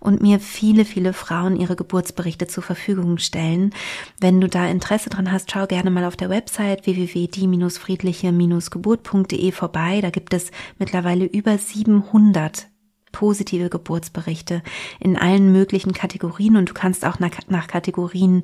und 0.00 0.22
mir 0.22 0.40
viele, 0.40 0.84
viele 0.84 1.12
Frauen 1.12 1.54
ihre 1.54 1.76
Geburtsberichte 1.76 2.48
zur 2.48 2.64
Verfügung 2.64 3.18
stellen. 3.18 3.72
Wenn 4.18 4.40
du 4.40 4.48
da 4.48 4.66
Interesse 4.66 5.08
dran 5.08 5.30
hast, 5.30 5.52
schau 5.52 5.68
gerne 5.68 5.92
mal 5.92 6.04
auf 6.04 6.16
der 6.16 6.30
Website 6.30 6.84
www.die-friedliche-geburt.de 6.84 9.52
vorbei. 9.52 10.00
Da 10.00 10.10
gibt 10.10 10.34
es 10.34 10.50
mittlerweile 10.80 11.26
über 11.26 11.56
700 11.56 12.71
positive 13.12 13.68
Geburtsberichte 13.68 14.62
in 14.98 15.16
allen 15.16 15.52
möglichen 15.52 15.92
Kategorien 15.92 16.56
und 16.56 16.70
du 16.70 16.74
kannst 16.74 17.04
auch 17.04 17.18
nach, 17.18 17.30
nach 17.48 17.68
Kategorien 17.68 18.42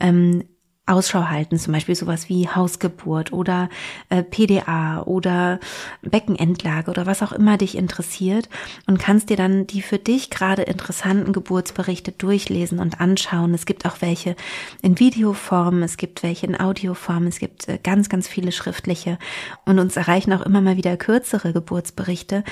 ähm, 0.00 0.44
Ausschau 0.88 1.28
halten, 1.28 1.58
zum 1.58 1.72
Beispiel 1.72 1.94
sowas 1.94 2.28
wie 2.28 2.48
Hausgeburt 2.48 3.32
oder 3.32 3.68
äh, 4.08 4.22
PDA 4.22 5.02
oder 5.02 5.60
Beckenendlage 6.02 6.90
oder 6.90 7.06
was 7.06 7.22
auch 7.22 7.32
immer 7.32 7.58
dich 7.58 7.76
interessiert 7.76 8.48
und 8.86 8.98
kannst 8.98 9.30
dir 9.30 9.36
dann 9.36 9.66
die 9.66 9.82
für 9.82 9.98
dich 9.98 10.30
gerade 10.30 10.62
interessanten 10.62 11.32
Geburtsberichte 11.32 12.12
durchlesen 12.12 12.78
und 12.78 13.00
anschauen. 13.00 13.54
Es 13.54 13.66
gibt 13.66 13.86
auch 13.86 14.00
welche 14.00 14.36
in 14.82 14.98
Videoform, 14.98 15.82
es 15.82 15.96
gibt 15.96 16.22
welche 16.22 16.46
in 16.46 16.58
Audioform, 16.58 17.26
es 17.26 17.38
gibt 17.38 17.68
äh, 17.68 17.78
ganz, 17.82 18.08
ganz 18.08 18.26
viele 18.26 18.52
schriftliche 18.52 19.18
und 19.64 19.78
uns 19.78 19.96
erreichen 19.96 20.32
auch 20.32 20.42
immer 20.42 20.60
mal 20.60 20.76
wieder 20.76 20.96
kürzere 20.96 21.52
Geburtsberichte 21.52 22.44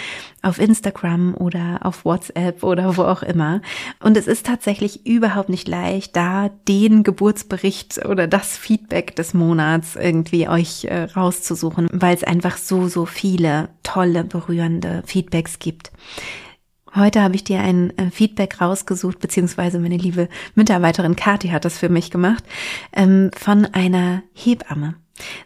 auf 0.42 0.59
Instagram 0.59 1.35
oder 1.35 1.81
auf 1.83 2.05
WhatsApp 2.05 2.62
oder 2.62 2.96
wo 2.96 3.03
auch 3.03 3.22
immer. 3.22 3.61
Und 4.01 4.16
es 4.16 4.27
ist 4.27 4.46
tatsächlich 4.46 5.07
überhaupt 5.07 5.49
nicht 5.49 5.68
leicht, 5.68 6.16
da 6.16 6.51
den 6.68 7.03
Geburtsbericht 7.03 8.05
oder 8.05 8.26
das 8.29 8.57
Feedback 8.57 9.17
des 9.17 9.35
Monats 9.35 9.97
irgendwie 9.97 10.49
euch 10.49 10.85
äh, 10.85 11.05
rauszusuchen, 11.05 11.89
weil 11.93 12.15
es 12.15 12.25
einfach 12.25 12.57
so, 12.57 12.89
so 12.89 13.07
viele 13.07 13.69
tolle, 13.83 14.25
berührende 14.25 15.03
Feedbacks 15.07 15.59
gibt. 15.59 15.93
Heute 16.95 17.21
habe 17.21 17.35
ich 17.35 17.45
dir 17.45 17.61
ein 17.61 17.97
äh, 17.99 18.11
Feedback 18.11 18.61
rausgesucht, 18.61 19.19
beziehungsweise 19.19 19.79
meine 19.79 19.99
liebe 19.99 20.29
Mitarbeiterin 20.55 21.15
Kathi 21.15 21.49
hat 21.49 21.67
das 21.67 21.79
für 21.79 21.91
mich 21.91 22.11
gemacht, 22.11 22.43
ähm, 22.95 23.31
von 23.37 23.67
einer 23.67 24.23
Hebamme. 24.33 24.95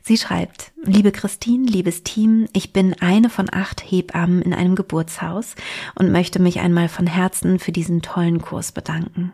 Sie 0.02 0.16
schreibt, 0.16 0.72
liebe 0.82 1.12
Christine, 1.12 1.66
liebes 1.66 2.02
Team, 2.02 2.48
ich 2.52 2.72
bin 2.72 2.94
eine 3.00 3.30
von 3.30 3.48
acht 3.50 3.80
Hebammen 3.80 4.42
in 4.42 4.54
einem 4.54 4.74
Geburtshaus 4.74 5.54
und 5.94 6.12
möchte 6.12 6.40
mich 6.40 6.60
einmal 6.60 6.88
von 6.88 7.06
Herzen 7.06 7.58
für 7.58 7.72
diesen 7.72 8.02
tollen 8.02 8.40
Kurs 8.40 8.72
bedanken. 8.72 9.32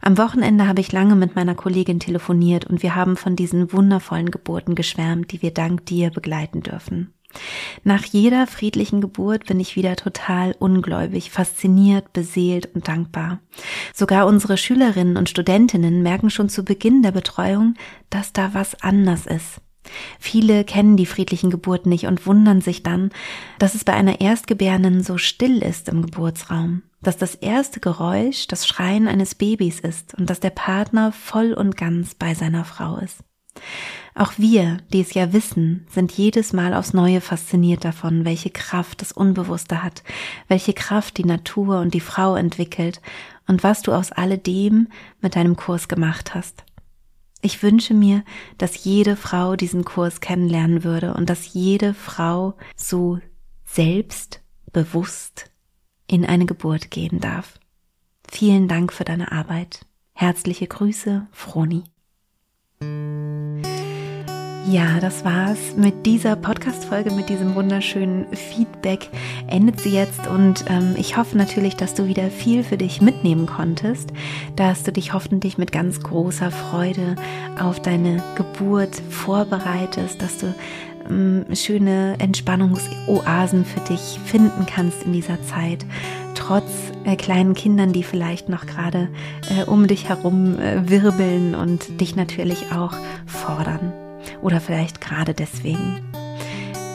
Am 0.00 0.18
Wochenende 0.18 0.66
habe 0.66 0.80
ich 0.80 0.92
lange 0.92 1.16
mit 1.16 1.36
meiner 1.36 1.54
Kollegin 1.54 2.00
telefoniert 2.00 2.64
und 2.64 2.82
wir 2.82 2.94
haben 2.94 3.16
von 3.16 3.36
diesen 3.36 3.72
wundervollen 3.72 4.30
Geburten 4.30 4.74
geschwärmt, 4.74 5.32
die 5.32 5.42
wir 5.42 5.52
dank 5.52 5.86
dir 5.86 6.10
begleiten 6.10 6.62
dürfen. 6.62 7.12
Nach 7.84 8.04
jeder 8.04 8.46
friedlichen 8.46 9.00
Geburt 9.00 9.46
bin 9.46 9.60
ich 9.60 9.76
wieder 9.76 9.96
total 9.96 10.54
ungläubig, 10.58 11.30
fasziniert, 11.30 12.12
beseelt 12.12 12.74
und 12.74 12.88
dankbar. 12.88 13.38
Sogar 13.94 14.26
unsere 14.26 14.56
Schülerinnen 14.56 15.16
und 15.16 15.28
Studentinnen 15.28 16.02
merken 16.02 16.30
schon 16.30 16.48
zu 16.48 16.64
Beginn 16.64 17.02
der 17.02 17.12
Betreuung, 17.12 17.74
dass 18.10 18.32
da 18.32 18.52
was 18.52 18.82
anders 18.82 19.26
ist. 19.26 19.60
Viele 20.18 20.64
kennen 20.64 20.96
die 20.96 21.06
friedlichen 21.06 21.50
Geburten 21.50 21.88
nicht 21.88 22.06
und 22.06 22.26
wundern 22.26 22.60
sich 22.60 22.82
dann, 22.82 23.10
dass 23.58 23.74
es 23.74 23.84
bei 23.84 23.94
einer 23.94 24.20
Erstgebärenden 24.20 25.02
so 25.02 25.16
still 25.16 25.62
ist 25.62 25.88
im 25.88 26.02
Geburtsraum 26.02 26.82
dass 27.02 27.16
das 27.16 27.34
erste 27.34 27.80
Geräusch 27.80 28.46
das 28.46 28.66
Schreien 28.66 29.08
eines 29.08 29.34
Babys 29.34 29.80
ist 29.80 30.14
und 30.14 30.28
dass 30.28 30.40
der 30.40 30.50
Partner 30.50 31.12
voll 31.12 31.52
und 31.52 31.76
ganz 31.76 32.14
bei 32.14 32.34
seiner 32.34 32.64
Frau 32.64 32.96
ist. 32.98 33.24
Auch 34.14 34.32
wir, 34.36 34.78
die 34.92 35.00
es 35.00 35.14
ja 35.14 35.32
wissen, 35.32 35.86
sind 35.90 36.12
jedes 36.12 36.52
Mal 36.52 36.74
aufs 36.74 36.92
Neue 36.92 37.20
fasziniert 37.20 37.84
davon, 37.84 38.24
welche 38.24 38.50
Kraft 38.50 39.00
das 39.00 39.12
Unbewusste 39.12 39.82
hat, 39.82 40.02
welche 40.48 40.72
Kraft 40.72 41.16
die 41.18 41.24
Natur 41.24 41.80
und 41.80 41.94
die 41.94 42.00
Frau 42.00 42.36
entwickelt 42.36 43.00
und 43.46 43.62
was 43.62 43.82
du 43.82 43.92
aus 43.92 44.12
alledem 44.12 44.88
mit 45.20 45.36
deinem 45.36 45.56
Kurs 45.56 45.88
gemacht 45.88 46.34
hast. 46.34 46.64
Ich 47.42 47.62
wünsche 47.62 47.94
mir, 47.94 48.22
dass 48.58 48.84
jede 48.84 49.16
Frau 49.16 49.56
diesen 49.56 49.84
Kurs 49.84 50.20
kennenlernen 50.20 50.84
würde 50.84 51.14
und 51.14 51.30
dass 51.30 51.54
jede 51.54 51.94
Frau 51.94 52.54
so 52.76 53.18
selbstbewusst 53.64 55.50
in 56.10 56.26
eine 56.26 56.44
Geburt 56.44 56.90
gehen 56.90 57.20
darf. 57.20 57.58
Vielen 58.28 58.66
Dank 58.66 58.92
für 58.92 59.04
deine 59.04 59.30
Arbeit. 59.32 59.86
Herzliche 60.12 60.66
Grüße, 60.66 61.26
Froni. 61.30 61.84
Ja, 64.68 65.00
das 65.00 65.24
war's 65.24 65.74
mit 65.76 66.06
dieser 66.06 66.36
Podcast-Folge, 66.36 67.12
mit 67.12 67.28
diesem 67.28 67.54
wunderschönen 67.54 68.26
Feedback. 68.34 69.08
Endet 69.46 69.80
sie 69.80 69.90
jetzt 69.90 70.26
und 70.26 70.64
ähm, 70.68 70.94
ich 70.98 71.16
hoffe 71.16 71.38
natürlich, 71.38 71.76
dass 71.76 71.94
du 71.94 72.06
wieder 72.06 72.30
viel 72.30 72.62
für 72.62 72.76
dich 72.76 73.00
mitnehmen 73.00 73.46
konntest, 73.46 74.12
dass 74.56 74.82
du 74.82 74.92
dich 74.92 75.12
hoffentlich 75.12 75.58
mit 75.58 75.72
ganz 75.72 76.00
großer 76.00 76.50
Freude 76.50 77.16
auf 77.58 77.80
deine 77.80 78.22
Geburt 78.36 79.00
vorbereitest, 79.10 80.20
dass 80.20 80.38
du 80.38 80.54
schöne 81.54 82.16
Entspannungsoasen 82.18 83.64
für 83.64 83.80
dich 83.80 84.18
finden 84.24 84.66
kannst 84.66 85.02
in 85.04 85.12
dieser 85.12 85.42
Zeit, 85.42 85.84
trotz 86.34 86.70
äh, 87.04 87.16
kleinen 87.16 87.54
Kindern, 87.54 87.92
die 87.92 88.02
vielleicht 88.02 88.48
noch 88.48 88.66
gerade 88.66 89.08
äh, 89.48 89.64
um 89.64 89.86
dich 89.86 90.08
herum 90.08 90.58
äh, 90.58 90.88
wirbeln 90.88 91.54
und 91.54 92.00
dich 92.00 92.16
natürlich 92.16 92.72
auch 92.72 92.94
fordern. 93.26 93.92
Oder 94.42 94.60
vielleicht 94.60 95.00
gerade 95.00 95.34
deswegen. 95.34 96.00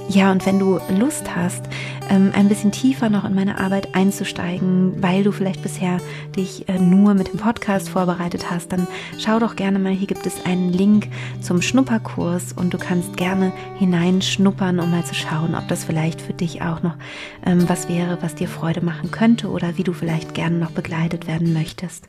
Ja, 0.10 0.32
und 0.32 0.46
wenn 0.46 0.60
du 0.60 0.80
Lust 1.00 1.36
hast, 1.36 1.64
ähm, 2.10 2.32
ein 2.36 2.48
bisschen 2.48 2.72
tiefer 2.72 3.10
noch 3.10 3.26
in 3.26 3.36
meine 3.36 3.60
Arbeit 3.60 3.96
einzusteigen, 3.96 5.02
weil 5.02 5.24
du 5.24 5.32
vielleicht 5.32 5.62
bisher 5.62 5.98
dich 6.36 6.68
äh, 6.70 6.80
nur 6.80 7.14
mit 7.14 7.28
dem 7.28 7.40
Podcast 7.40 7.90
vorbereitet 7.90 8.50
hast, 8.50 8.72
dann 8.72 8.88
schau 9.20 9.40
doch 9.40 9.56
gerne 9.56 9.80
mal, 9.80 9.92
hier 9.92 10.08
gibt 10.08 10.26
es 10.26 10.46
einen 10.46 10.72
Link 10.72 11.08
zum 11.42 11.62
Schnupperkurs 11.62 12.54
und 12.54 12.74
du 12.74 12.78
kannst 12.78 13.18
gerne 13.18 13.52
hineinschnuppern, 13.78 14.80
um 14.80 14.92
mal 14.92 15.06
zu 15.06 15.16
schauen, 15.16 15.56
ob 15.56 15.68
das 15.68 15.84
vielleicht 15.84 16.22
für 16.22 16.34
dich 16.34 16.62
auch 16.62 16.84
noch 16.84 16.96
ähm, 17.46 17.68
was 17.68 17.90
wäre, 17.90 18.18
was 18.22 18.36
dir 18.36 18.48
Freude 18.48 18.82
machen 18.82 19.12
könnte 19.12 19.50
oder 19.50 19.78
wie 19.78 19.84
du 19.84 19.94
vielleicht 19.94 20.34
gerne 20.34 20.58
noch 20.58 20.72
begleitet 20.72 21.28
werden 21.28 21.54
möchtest. 21.54 22.06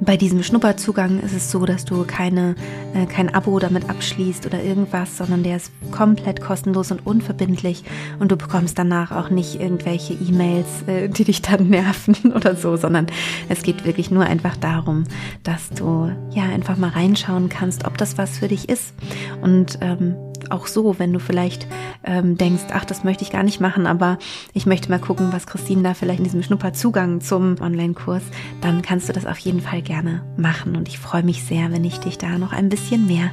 Bei 0.00 0.16
diesem 0.16 0.42
Schnupperzugang 0.42 1.20
ist 1.20 1.32
es 1.32 1.50
so, 1.50 1.64
dass 1.64 1.84
du 1.84 2.04
keine, 2.04 2.56
äh, 2.94 3.06
kein 3.06 3.32
Abo 3.32 3.58
damit 3.58 3.88
abschließt 3.88 4.46
oder 4.46 4.62
irgendwas, 4.62 5.16
sondern 5.16 5.42
der 5.42 5.56
ist 5.56 5.70
komplett 5.92 6.40
kostenlos 6.40 6.90
und 6.90 7.06
unverbindlich 7.06 7.84
und 8.18 8.32
du 8.32 8.36
bekommst 8.36 8.78
danach 8.78 9.12
auch 9.12 9.30
nicht 9.30 9.60
irgendwelche 9.60 10.14
E-Mails, 10.14 10.66
äh, 10.86 11.08
die 11.08 11.24
dich 11.24 11.42
dann 11.42 11.68
nerven 11.70 12.32
oder 12.34 12.56
so, 12.56 12.76
sondern 12.76 13.06
es 13.48 13.62
geht 13.62 13.84
wirklich 13.84 14.10
nur 14.10 14.24
einfach 14.24 14.56
darum, 14.56 15.04
dass 15.44 15.70
du 15.70 16.10
ja 16.30 16.44
einfach 16.44 16.76
mal 16.76 16.90
reinschauen 16.90 17.48
kannst, 17.48 17.86
ob 17.86 17.96
das 17.96 18.18
was 18.18 18.38
für 18.38 18.48
dich 18.48 18.68
ist. 18.68 18.94
Und 19.40 19.78
ähm, 19.80 20.16
auch 20.50 20.66
so, 20.66 20.98
wenn 20.98 21.12
du 21.12 21.18
vielleicht 21.18 21.66
ähm, 22.04 22.36
denkst, 22.36 22.64
ach, 22.72 22.84
das 22.84 23.04
möchte 23.04 23.22
ich 23.22 23.30
gar 23.30 23.42
nicht 23.42 23.60
machen, 23.60 23.86
aber 23.86 24.18
ich 24.52 24.66
möchte 24.66 24.90
mal 24.90 24.98
gucken, 24.98 25.32
was 25.32 25.46
Christine 25.46 25.82
da 25.82 25.94
vielleicht 25.94 26.18
in 26.18 26.24
diesem 26.24 26.42
Schnupperzugang 26.42 27.20
zum 27.20 27.60
Online-Kurs, 27.60 28.22
dann 28.60 28.82
kannst 28.82 29.08
du 29.08 29.12
das 29.12 29.26
auf 29.26 29.38
jeden 29.38 29.60
Fall 29.60 29.82
gerne 29.82 30.22
machen. 30.36 30.76
Und 30.76 30.88
ich 30.88 30.98
freue 30.98 31.22
mich 31.22 31.44
sehr, 31.44 31.70
wenn 31.72 31.84
ich 31.84 31.98
dich 31.98 32.18
da 32.18 32.38
noch 32.38 32.52
ein 32.52 32.68
bisschen 32.68 33.06
mehr 33.06 33.30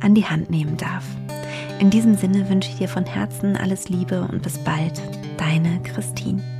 an 0.00 0.14
die 0.14 0.24
Hand 0.24 0.50
nehmen 0.50 0.76
darf. 0.76 1.04
In 1.78 1.90
diesem 1.90 2.14
Sinne 2.14 2.48
wünsche 2.48 2.70
ich 2.70 2.78
dir 2.78 2.88
von 2.88 3.04
Herzen 3.04 3.56
alles 3.56 3.88
Liebe 3.88 4.22
und 4.22 4.42
bis 4.42 4.58
bald, 4.58 5.02
deine 5.36 5.82
Christine. 5.82 6.55